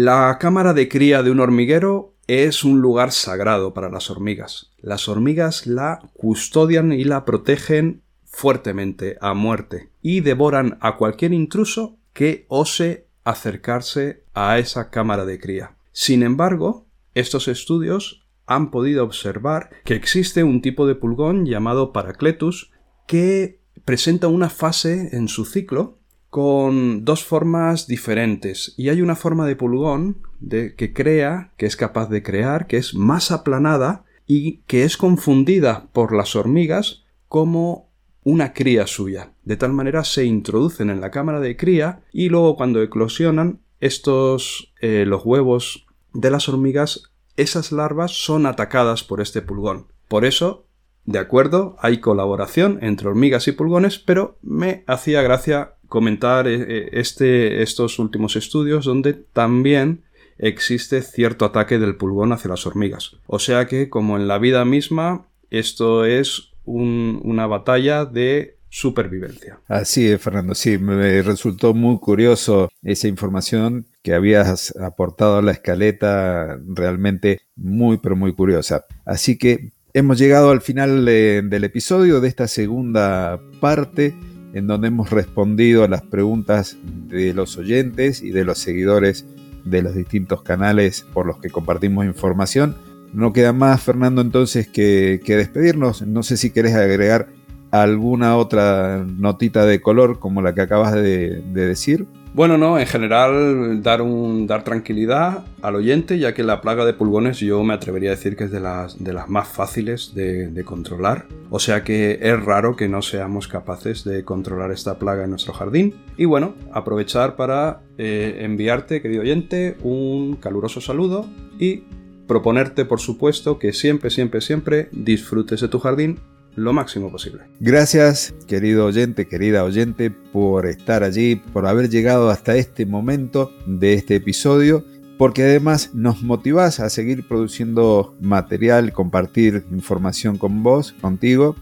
La 0.00 0.38
cámara 0.38 0.74
de 0.74 0.88
cría 0.88 1.24
de 1.24 1.32
un 1.32 1.40
hormiguero 1.40 2.14
es 2.28 2.62
un 2.62 2.80
lugar 2.80 3.10
sagrado 3.10 3.74
para 3.74 3.90
las 3.90 4.10
hormigas. 4.10 4.70
Las 4.78 5.08
hormigas 5.08 5.66
la 5.66 5.98
custodian 6.14 6.92
y 6.92 7.02
la 7.02 7.24
protegen 7.24 8.02
fuertemente 8.24 9.18
a 9.20 9.34
muerte 9.34 9.90
y 10.00 10.20
devoran 10.20 10.78
a 10.82 10.96
cualquier 10.98 11.32
intruso 11.32 11.96
que 12.12 12.46
ose 12.46 13.08
acercarse 13.24 14.22
a 14.34 14.60
esa 14.60 14.90
cámara 14.90 15.24
de 15.24 15.40
cría. 15.40 15.74
Sin 15.90 16.22
embargo, 16.22 16.86
estos 17.14 17.48
estudios 17.48 18.24
han 18.46 18.70
podido 18.70 19.02
observar 19.02 19.70
que 19.84 19.96
existe 19.96 20.44
un 20.44 20.62
tipo 20.62 20.86
de 20.86 20.94
pulgón 20.94 21.44
llamado 21.44 21.92
Paracletus 21.92 22.70
que 23.08 23.58
presenta 23.84 24.28
una 24.28 24.48
fase 24.48 25.16
en 25.16 25.26
su 25.26 25.44
ciclo 25.44 25.97
con 26.30 27.04
dos 27.04 27.24
formas 27.24 27.86
diferentes 27.86 28.74
y 28.76 28.90
hay 28.90 29.00
una 29.00 29.16
forma 29.16 29.46
de 29.46 29.56
pulgón 29.56 30.18
de, 30.40 30.74
que 30.74 30.92
crea, 30.92 31.52
que 31.56 31.66
es 31.66 31.76
capaz 31.76 32.08
de 32.08 32.22
crear, 32.22 32.66
que 32.66 32.76
es 32.76 32.94
más 32.94 33.30
aplanada 33.30 34.04
y 34.26 34.58
que 34.66 34.84
es 34.84 34.96
confundida 34.96 35.88
por 35.92 36.14
las 36.14 36.36
hormigas 36.36 37.04
como 37.28 37.88
una 38.24 38.52
cría 38.52 38.86
suya. 38.86 39.32
De 39.44 39.56
tal 39.56 39.72
manera 39.72 40.04
se 40.04 40.26
introducen 40.26 40.90
en 40.90 41.00
la 41.00 41.10
cámara 41.10 41.40
de 41.40 41.56
cría 41.56 42.02
y 42.12 42.28
luego 42.28 42.56
cuando 42.56 42.82
eclosionan 42.82 43.60
estos 43.80 44.74
eh, 44.80 45.04
los 45.06 45.24
huevos 45.24 45.86
de 46.12 46.30
las 46.30 46.48
hormigas 46.48 47.10
esas 47.38 47.70
larvas 47.70 48.10
son 48.10 48.46
atacadas 48.46 49.04
por 49.04 49.20
este 49.20 49.40
pulgón. 49.40 49.86
Por 50.08 50.24
eso, 50.24 50.66
de 51.04 51.20
acuerdo, 51.20 51.76
hay 51.78 52.00
colaboración 52.00 52.80
entre 52.82 53.08
hormigas 53.08 53.46
y 53.46 53.52
pulgones, 53.52 53.98
pero 53.98 54.38
me 54.42 54.82
hacía 54.88 55.22
gracia 55.22 55.76
comentar 55.88 56.46
eh, 56.46 56.64
eh, 56.68 56.88
este, 56.92 57.62
estos 57.62 57.98
últimos 57.98 58.36
estudios 58.36 58.84
donde 58.84 59.14
también 59.14 60.02
existe 60.38 61.02
cierto 61.02 61.44
ataque 61.44 61.78
del 61.78 61.96
pulgón 61.96 62.32
hacia 62.32 62.50
las 62.50 62.66
hormigas. 62.66 63.16
O 63.26 63.38
sea 63.38 63.66
que, 63.66 63.88
como 63.88 64.16
en 64.16 64.28
la 64.28 64.38
vida 64.38 64.64
misma, 64.64 65.26
esto 65.50 66.04
es 66.04 66.52
una 66.64 67.46
batalla 67.46 68.04
de 68.04 68.58
supervivencia. 68.68 69.58
Así 69.66 70.06
es, 70.06 70.20
Fernando. 70.20 70.54
Sí, 70.54 70.76
me 70.76 71.22
resultó 71.22 71.72
muy 71.72 71.98
curioso 71.98 72.70
esa 72.82 73.08
información 73.08 73.86
que 74.02 74.12
habías 74.12 74.76
aportado 74.76 75.38
a 75.38 75.42
la 75.42 75.52
escaleta, 75.52 76.60
realmente 76.66 77.40
muy, 77.56 77.96
pero 77.96 78.14
muy 78.14 78.34
curiosa. 78.34 78.84
Así 79.06 79.38
que 79.38 79.72
hemos 79.94 80.18
llegado 80.18 80.50
al 80.50 80.60
final 80.60 81.06
del 81.06 81.64
episodio 81.64 82.20
de 82.20 82.28
esta 82.28 82.46
segunda 82.46 83.40
parte 83.60 84.14
en 84.52 84.66
donde 84.66 84.88
hemos 84.88 85.10
respondido 85.10 85.84
a 85.84 85.88
las 85.88 86.02
preguntas 86.02 86.76
de 87.08 87.34
los 87.34 87.56
oyentes 87.56 88.22
y 88.22 88.30
de 88.30 88.44
los 88.44 88.58
seguidores 88.58 89.26
de 89.64 89.82
los 89.82 89.94
distintos 89.94 90.42
canales 90.42 91.06
por 91.12 91.26
los 91.26 91.38
que 91.38 91.50
compartimos 91.50 92.06
información. 92.06 92.76
No 93.12 93.32
queda 93.32 93.52
más, 93.52 93.82
Fernando, 93.82 94.20
entonces 94.20 94.68
que, 94.68 95.20
que 95.24 95.36
despedirnos. 95.36 96.02
No 96.02 96.22
sé 96.22 96.36
si 96.36 96.50
querés 96.50 96.74
agregar 96.74 97.28
alguna 97.70 98.36
otra 98.36 99.04
notita 99.04 99.66
de 99.66 99.80
color 99.80 100.18
como 100.18 100.42
la 100.42 100.54
que 100.54 100.62
acabas 100.62 100.94
de, 100.94 101.42
decir? 101.52 102.06
Bueno, 102.38 102.56
no, 102.56 102.78
en 102.78 102.86
general 102.86 103.82
dar, 103.82 104.00
un, 104.00 104.46
dar 104.46 104.62
tranquilidad 104.62 105.44
al 105.60 105.74
oyente, 105.74 106.20
ya 106.20 106.34
que 106.34 106.44
la 106.44 106.60
plaga 106.60 106.84
de 106.84 106.92
pulgones 106.92 107.40
yo 107.40 107.64
me 107.64 107.74
atrevería 107.74 108.10
a 108.10 108.14
decir 108.14 108.36
que 108.36 108.44
es 108.44 108.52
de 108.52 108.60
las, 108.60 109.02
de 109.02 109.12
las 109.12 109.28
más 109.28 109.48
fáciles 109.48 110.14
de, 110.14 110.62
controlar. 110.64 111.26
O 111.50 111.58
sea 111.58 111.82
que 111.82 112.20
es 112.22 112.40
raro 112.40 112.76
que 112.76 112.86
no 112.86 113.02
seamos 113.02 113.48
capaces 113.48 114.04
de 114.04 114.22
controlar 114.22 114.70
esta 114.70 115.00
plaga 115.00 115.24
en 115.24 115.30
nuestro 115.30 115.52
jardín. 115.52 115.96
Y 116.16 116.26
bueno, 116.26 116.54
aprovechar 116.72 117.34
para 117.34 117.80
eh, 117.98 118.36
enviarte, 118.42 119.02
querido 119.02 119.22
oyente, 119.22 119.76
un 119.82 120.36
caluroso 120.36 120.80
saludo 120.80 121.26
y 121.58 121.82
proponerte, 122.28 122.84
por 122.84 123.00
supuesto, 123.00 123.58
que 123.58 123.72
siempre, 123.72 124.10
siempre, 124.10 124.42
siempre 124.42 124.88
disfrutes 124.92 125.60
de 125.60 125.66
tu 125.66 125.80
jardín 125.80 126.20
lo 126.56 126.72
máximo 126.72 127.10
posible. 127.10 127.42
Gracias, 127.60 128.34
querido 128.46 128.86
oyente, 128.86 129.26
querida 129.26 129.64
oyente, 129.64 130.10
por 130.10 130.66
estar 130.66 131.02
allí, 131.02 131.36
por 131.36 131.66
haber 131.66 131.88
llegado 131.88 132.30
hasta 132.30 132.56
este 132.56 132.86
momento 132.86 133.52
de 133.66 133.94
este 133.94 134.16
episodio, 134.16 134.84
porque 135.18 135.42
además 135.42 135.90
nos 135.94 136.22
motivás 136.22 136.80
a 136.80 136.90
seguir 136.90 137.26
produciendo 137.26 138.16
material, 138.20 138.92
compartir 138.92 139.64
información 139.70 140.38
con 140.38 140.62
vos, 140.62 140.94
contigo, 141.00 141.56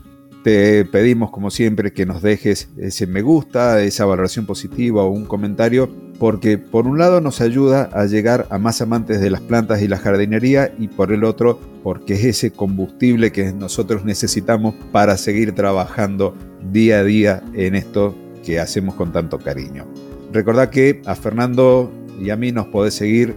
te 0.46 0.84
pedimos 0.84 1.32
como 1.32 1.50
siempre 1.50 1.92
que 1.92 2.06
nos 2.06 2.22
dejes 2.22 2.68
ese 2.78 3.08
me 3.08 3.20
gusta, 3.20 3.82
esa 3.82 4.04
valoración 4.04 4.46
positiva 4.46 5.02
o 5.02 5.08
un 5.08 5.24
comentario, 5.24 5.90
porque 6.20 6.56
por 6.56 6.86
un 6.86 6.98
lado 6.98 7.20
nos 7.20 7.40
ayuda 7.40 7.90
a 7.92 8.06
llegar 8.06 8.46
a 8.50 8.58
más 8.58 8.80
amantes 8.80 9.20
de 9.20 9.28
las 9.28 9.40
plantas 9.40 9.82
y 9.82 9.88
la 9.88 9.98
jardinería 9.98 10.72
y 10.78 10.86
por 10.86 11.10
el 11.10 11.24
otro 11.24 11.58
porque 11.82 12.14
es 12.14 12.24
ese 12.24 12.52
combustible 12.52 13.32
que 13.32 13.52
nosotros 13.52 14.04
necesitamos 14.04 14.76
para 14.92 15.16
seguir 15.16 15.52
trabajando 15.52 16.36
día 16.70 17.00
a 17.00 17.02
día 17.02 17.42
en 17.54 17.74
esto 17.74 18.14
que 18.44 18.60
hacemos 18.60 18.94
con 18.94 19.10
tanto 19.10 19.40
cariño. 19.40 19.84
Recordad 20.32 20.70
que 20.70 21.02
a 21.06 21.16
Fernando 21.16 21.90
y 22.22 22.30
a 22.30 22.36
mí 22.36 22.52
nos 22.52 22.68
podés 22.68 22.94
seguir 22.94 23.34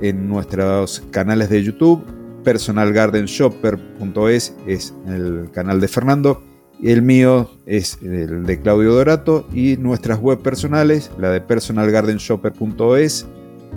en 0.00 0.28
nuestros 0.28 1.04
canales 1.12 1.50
de 1.50 1.62
YouTube, 1.62 2.02
personalgardenshopper.es 2.42 4.56
es 4.66 4.92
el 5.06 5.50
canal 5.52 5.80
de 5.80 5.86
Fernando 5.86 6.47
el 6.82 7.02
mío 7.02 7.50
es 7.66 7.98
el 8.02 8.46
de 8.46 8.60
Claudio 8.60 8.92
Dorato 8.94 9.46
y 9.52 9.76
nuestras 9.76 10.20
web 10.20 10.38
personales, 10.40 11.10
la 11.18 11.30
de 11.30 11.40
personalgardenshopper.es 11.40 13.26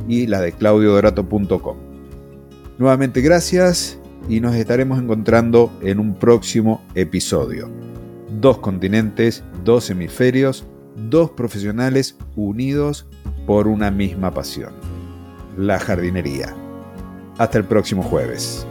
y 0.07 0.27
la 0.27 0.41
de 0.41 0.51
claudiodorato.com. 0.51 1.77
Nuevamente 2.77 3.21
gracias 3.21 3.99
y 4.29 4.39
nos 4.39 4.55
estaremos 4.55 4.99
encontrando 4.99 5.71
en 5.81 5.99
un 5.99 6.15
próximo 6.15 6.83
episodio. 6.95 7.69
Dos 8.39 8.59
continentes, 8.59 9.43
dos 9.63 9.89
hemisferios, 9.89 10.65
dos 11.09 11.31
profesionales 11.31 12.17
unidos 12.35 13.07
por 13.45 13.67
una 13.67 13.91
misma 13.91 14.33
pasión, 14.33 14.73
la 15.57 15.79
jardinería. 15.79 16.55
Hasta 17.37 17.57
el 17.57 17.65
próximo 17.65 18.03
jueves. 18.03 18.65